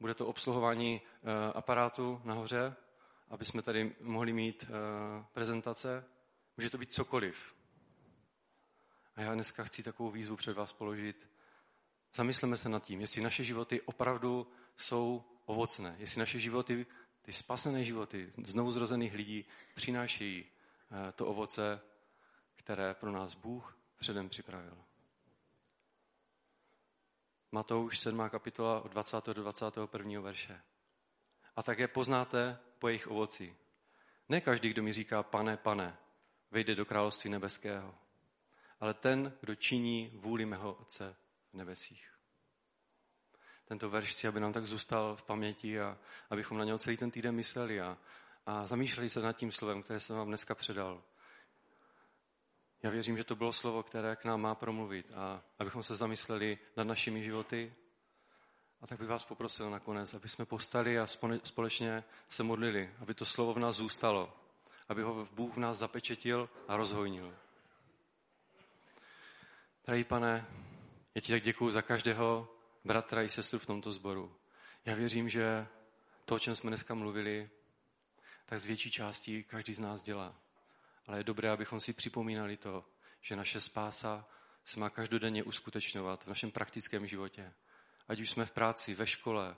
Bude 0.00 0.14
to 0.14 0.26
obsluhování 0.26 1.00
eh, 1.00 1.52
aparátu 1.52 2.20
nahoře, 2.24 2.76
aby 3.28 3.44
jsme 3.44 3.62
tady 3.62 3.96
mohli 4.00 4.32
mít 4.32 4.70
prezentace? 5.32 6.04
Může 6.56 6.70
to 6.70 6.78
být 6.78 6.92
cokoliv. 6.92 7.54
A 9.16 9.20
já 9.20 9.34
dneska 9.34 9.64
chci 9.64 9.82
takovou 9.82 10.10
výzvu 10.10 10.36
před 10.36 10.56
vás 10.56 10.72
položit. 10.72 11.30
Zamysleme 12.14 12.56
se 12.56 12.68
nad 12.68 12.84
tím, 12.84 13.00
jestli 13.00 13.22
naše 13.22 13.44
životy 13.44 13.80
opravdu 13.80 14.52
jsou 14.76 15.24
ovocné, 15.44 15.96
jestli 15.98 16.18
naše 16.18 16.38
životy, 16.38 16.86
ty 17.22 17.32
spasené 17.32 17.84
životy 17.84 18.30
znovu 18.44 18.72
zrozených 18.72 19.14
lidí 19.14 19.44
přinášejí 19.74 20.44
Eh, 20.90 21.12
to 21.12 21.26
ovoce, 21.26 21.80
které 22.54 22.94
pro 22.94 23.12
nás 23.12 23.34
Bůh 23.34 23.78
předem 23.98 24.28
připravil. 24.28 24.78
Matouš 27.56 27.98
7. 27.98 28.28
kapitola 28.28 28.80
od 28.80 28.92
20. 28.92 29.26
do 29.26 29.42
21. 29.42 30.20
verše. 30.20 30.60
A 31.56 31.62
také 31.62 31.88
poznáte 31.88 32.58
po 32.78 32.88
jejich 32.88 33.08
ovoci. 33.08 33.56
Ne 34.28 34.40
každý, 34.40 34.70
kdo 34.70 34.82
mi 34.82 34.92
říká 34.92 35.22
pane, 35.22 35.56
pane, 35.56 35.96
vejde 36.50 36.74
do 36.74 36.84
království 36.84 37.30
nebeského, 37.30 37.94
ale 38.80 38.94
ten, 38.94 39.32
kdo 39.40 39.54
činí 39.54 40.12
vůli 40.14 40.46
mého 40.46 40.72
Otce 40.72 41.16
v 41.52 41.54
nebesích. 41.54 42.12
Tento 43.64 43.90
verš 43.90 44.10
chci, 44.10 44.28
aby 44.28 44.40
nám 44.40 44.52
tak 44.52 44.66
zůstal 44.66 45.16
v 45.16 45.22
paměti 45.22 45.80
a 45.80 45.98
abychom 46.30 46.58
na 46.58 46.64
něho 46.64 46.78
celý 46.78 46.96
ten 46.96 47.10
týden 47.10 47.34
mysleli 47.34 47.80
a 47.80 47.98
a 48.46 48.66
zamýšleli 48.66 49.10
se 49.10 49.20
nad 49.20 49.32
tím 49.32 49.52
slovem, 49.52 49.82
které 49.82 50.00
jsem 50.00 50.16
vám 50.16 50.28
dneska 50.28 50.54
předal. 50.54 51.02
Já 52.86 52.92
věřím, 52.92 53.16
že 53.16 53.24
to 53.24 53.36
bylo 53.36 53.52
slovo, 53.52 53.82
které 53.82 54.16
k 54.16 54.24
nám 54.24 54.40
má 54.40 54.54
promluvit 54.54 55.12
a 55.14 55.42
abychom 55.58 55.82
se 55.82 55.96
zamysleli 55.96 56.58
nad 56.76 56.84
našimi 56.84 57.22
životy. 57.22 57.74
A 58.80 58.86
tak 58.86 58.98
bych 58.98 59.08
vás 59.08 59.24
poprosil 59.24 59.70
nakonec, 59.70 60.14
aby 60.14 60.28
jsme 60.28 60.44
postali 60.44 60.98
a 60.98 61.06
společně 61.44 62.04
se 62.28 62.42
modlili, 62.42 62.90
aby 62.98 63.14
to 63.14 63.24
slovo 63.24 63.54
v 63.54 63.58
nás 63.58 63.76
zůstalo, 63.76 64.36
aby 64.88 65.02
ho 65.02 65.28
Bůh 65.32 65.54
v 65.54 65.58
nás 65.58 65.78
zapečetil 65.78 66.48
a 66.68 66.76
rozhojnil. 66.76 67.34
Drahý 69.86 70.04
pane, 70.04 70.46
já 71.14 71.20
ti 71.20 71.32
tak 71.32 71.42
děkuji 71.42 71.70
za 71.70 71.82
každého 71.82 72.48
bratra 72.84 73.22
i 73.22 73.28
sestru 73.28 73.58
v 73.58 73.66
tomto 73.66 73.92
sboru. 73.92 74.36
Já 74.84 74.94
věřím, 74.94 75.28
že 75.28 75.66
to, 76.24 76.34
o 76.34 76.38
čem 76.38 76.54
jsme 76.54 76.70
dneska 76.70 76.94
mluvili, 76.94 77.50
tak 78.44 78.58
z 78.58 78.64
větší 78.64 78.90
části 78.90 79.42
každý 79.42 79.74
z 79.74 79.80
nás 79.80 80.02
dělá. 80.02 80.45
Ale 81.06 81.18
je 81.18 81.24
dobré, 81.24 81.50
abychom 81.50 81.80
si 81.80 81.92
připomínali 81.92 82.56
to, 82.56 82.84
že 83.20 83.36
naše 83.36 83.60
spása 83.60 84.28
se 84.64 84.80
má 84.80 84.90
každodenně 84.90 85.44
uskutečňovat 85.44 86.24
v 86.24 86.28
našem 86.28 86.50
praktickém 86.50 87.06
životě. 87.06 87.52
Ať 88.08 88.20
už 88.20 88.30
jsme 88.30 88.46
v 88.46 88.50
práci, 88.50 88.94
ve 88.94 89.06
škole, 89.06 89.56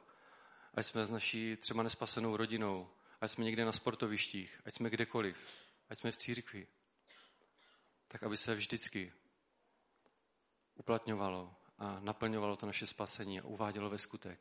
ať 0.74 0.86
jsme 0.86 1.06
s 1.06 1.10
naší 1.10 1.56
třeba 1.56 1.82
nespasenou 1.82 2.36
rodinou, 2.36 2.90
ať 3.20 3.30
jsme 3.30 3.44
někde 3.44 3.64
na 3.64 3.72
sportovištích, 3.72 4.60
ať 4.64 4.74
jsme 4.74 4.90
kdekoliv, 4.90 5.38
ať 5.88 5.98
jsme 5.98 6.12
v 6.12 6.16
církvi. 6.16 6.66
Tak, 8.08 8.22
aby 8.22 8.36
se 8.36 8.54
vždycky 8.54 9.12
uplatňovalo 10.74 11.54
a 11.78 12.00
naplňovalo 12.00 12.56
to 12.56 12.66
naše 12.66 12.86
spasení 12.86 13.40
a 13.40 13.44
uvádělo 13.44 13.90
ve 13.90 13.98
skutek. 13.98 14.40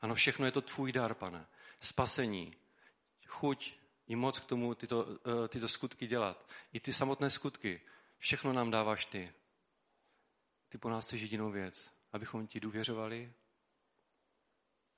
Ano, 0.00 0.14
všechno 0.14 0.46
je 0.46 0.52
to 0.52 0.60
tvůj 0.60 0.92
dar, 0.92 1.14
pane. 1.14 1.46
Spasení, 1.80 2.56
chuť 3.26 3.79
i 4.10 4.16
moc 4.16 4.38
k 4.38 4.44
tomu 4.44 4.74
tyto, 4.74 5.06
eh, 5.44 5.48
tyto 5.48 5.68
skutky 5.68 6.06
dělat. 6.06 6.46
I 6.72 6.80
ty 6.80 6.92
samotné 6.92 7.30
skutky. 7.30 7.80
Všechno 8.18 8.52
nám 8.52 8.70
dáváš 8.70 9.04
ty. 9.04 9.32
Ty 10.68 10.78
po 10.78 10.90
nás 10.90 11.06
chceš 11.06 11.20
jedinou 11.22 11.50
věc. 11.50 11.90
Abychom 12.12 12.46
ti 12.46 12.60
důvěřovali 12.60 13.32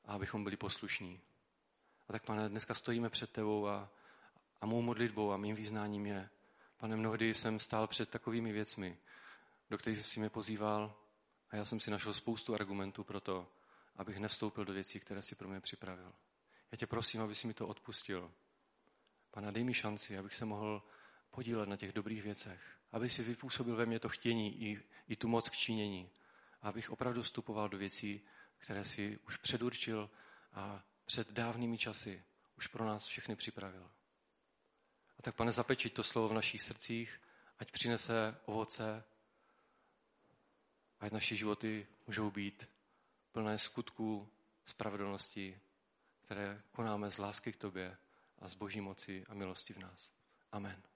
a 0.04 0.12
abychom 0.12 0.44
byli 0.44 0.56
poslušní. 0.56 1.20
A 2.08 2.12
tak, 2.12 2.24
pane, 2.24 2.48
dneska 2.48 2.74
stojíme 2.74 3.10
před 3.10 3.30
tebou 3.30 3.68
a, 3.68 3.90
a 4.60 4.66
mou 4.66 4.82
modlitbou 4.82 5.32
a 5.32 5.36
mým 5.36 5.56
význáním 5.56 6.06
je, 6.06 6.30
pane, 6.76 6.96
mnohdy 6.96 7.34
jsem 7.34 7.60
stál 7.60 7.86
před 7.86 8.10
takovými 8.10 8.52
věcmi, 8.52 8.98
do 9.70 9.78
kterých 9.78 10.06
jsi 10.06 10.20
mě 10.20 10.30
pozýval 10.30 10.96
a 11.50 11.56
já 11.56 11.64
jsem 11.64 11.80
si 11.80 11.90
našel 11.90 12.14
spoustu 12.14 12.54
argumentů 12.54 13.04
pro 13.04 13.20
to, 13.20 13.48
abych 13.96 14.18
nevstoupil 14.18 14.64
do 14.64 14.72
věcí, 14.72 15.00
které 15.00 15.22
si 15.22 15.34
pro 15.34 15.48
mě 15.48 15.60
připravil. 15.60 16.12
Já 16.72 16.78
tě 16.78 16.86
prosím, 16.86 17.22
aby 17.22 17.34
si 17.34 17.46
mi 17.46 17.54
to 17.54 17.66
odpustil. 17.68 18.32
Pane, 19.32 19.52
dej 19.52 19.64
mi 19.64 19.74
šanci, 19.74 20.18
abych 20.18 20.34
se 20.34 20.44
mohl 20.44 20.82
podílet 21.30 21.68
na 21.68 21.76
těch 21.76 21.92
dobrých 21.92 22.22
věcech. 22.22 22.78
Aby 22.92 23.10
si 23.10 23.22
vypůsobil 23.22 23.76
ve 23.76 23.86
mně 23.86 24.00
to 24.00 24.08
chtění 24.08 24.62
i, 24.62 24.82
i 25.08 25.16
tu 25.16 25.28
moc 25.28 25.48
k 25.48 25.52
činění. 25.52 26.10
Abych 26.62 26.90
opravdu 26.90 27.22
vstupoval 27.22 27.68
do 27.68 27.78
věcí, 27.78 28.20
které 28.58 28.84
si 28.84 29.18
už 29.26 29.36
předurčil 29.36 30.10
a 30.52 30.84
před 31.04 31.30
dávnými 31.30 31.78
časy 31.78 32.24
už 32.56 32.66
pro 32.66 32.84
nás 32.84 33.06
všechny 33.06 33.36
připravil. 33.36 33.90
A 35.18 35.22
tak, 35.22 35.34
pane, 35.36 35.52
zapečiť 35.52 35.94
to 35.94 36.02
slovo 36.02 36.28
v 36.28 36.34
našich 36.34 36.62
srdcích, 36.62 37.20
ať 37.58 37.72
přinese 37.72 38.36
ovoce, 38.44 39.04
ať 41.00 41.12
naše 41.12 41.36
životy 41.36 41.86
můžou 42.06 42.30
být 42.30 42.68
plné 43.32 43.58
skutků 43.58 44.28
spravedlnosti, 44.66 45.60
které 46.24 46.62
konáme 46.72 47.10
z 47.10 47.18
lásky 47.18 47.52
k 47.52 47.56
tobě 47.56 47.96
a 48.42 48.48
z 48.48 48.54
boží 48.54 48.80
moci 48.80 49.24
a 49.28 49.34
milosti 49.34 49.72
v 49.74 49.78
nás. 49.78 50.12
Amen. 50.52 50.91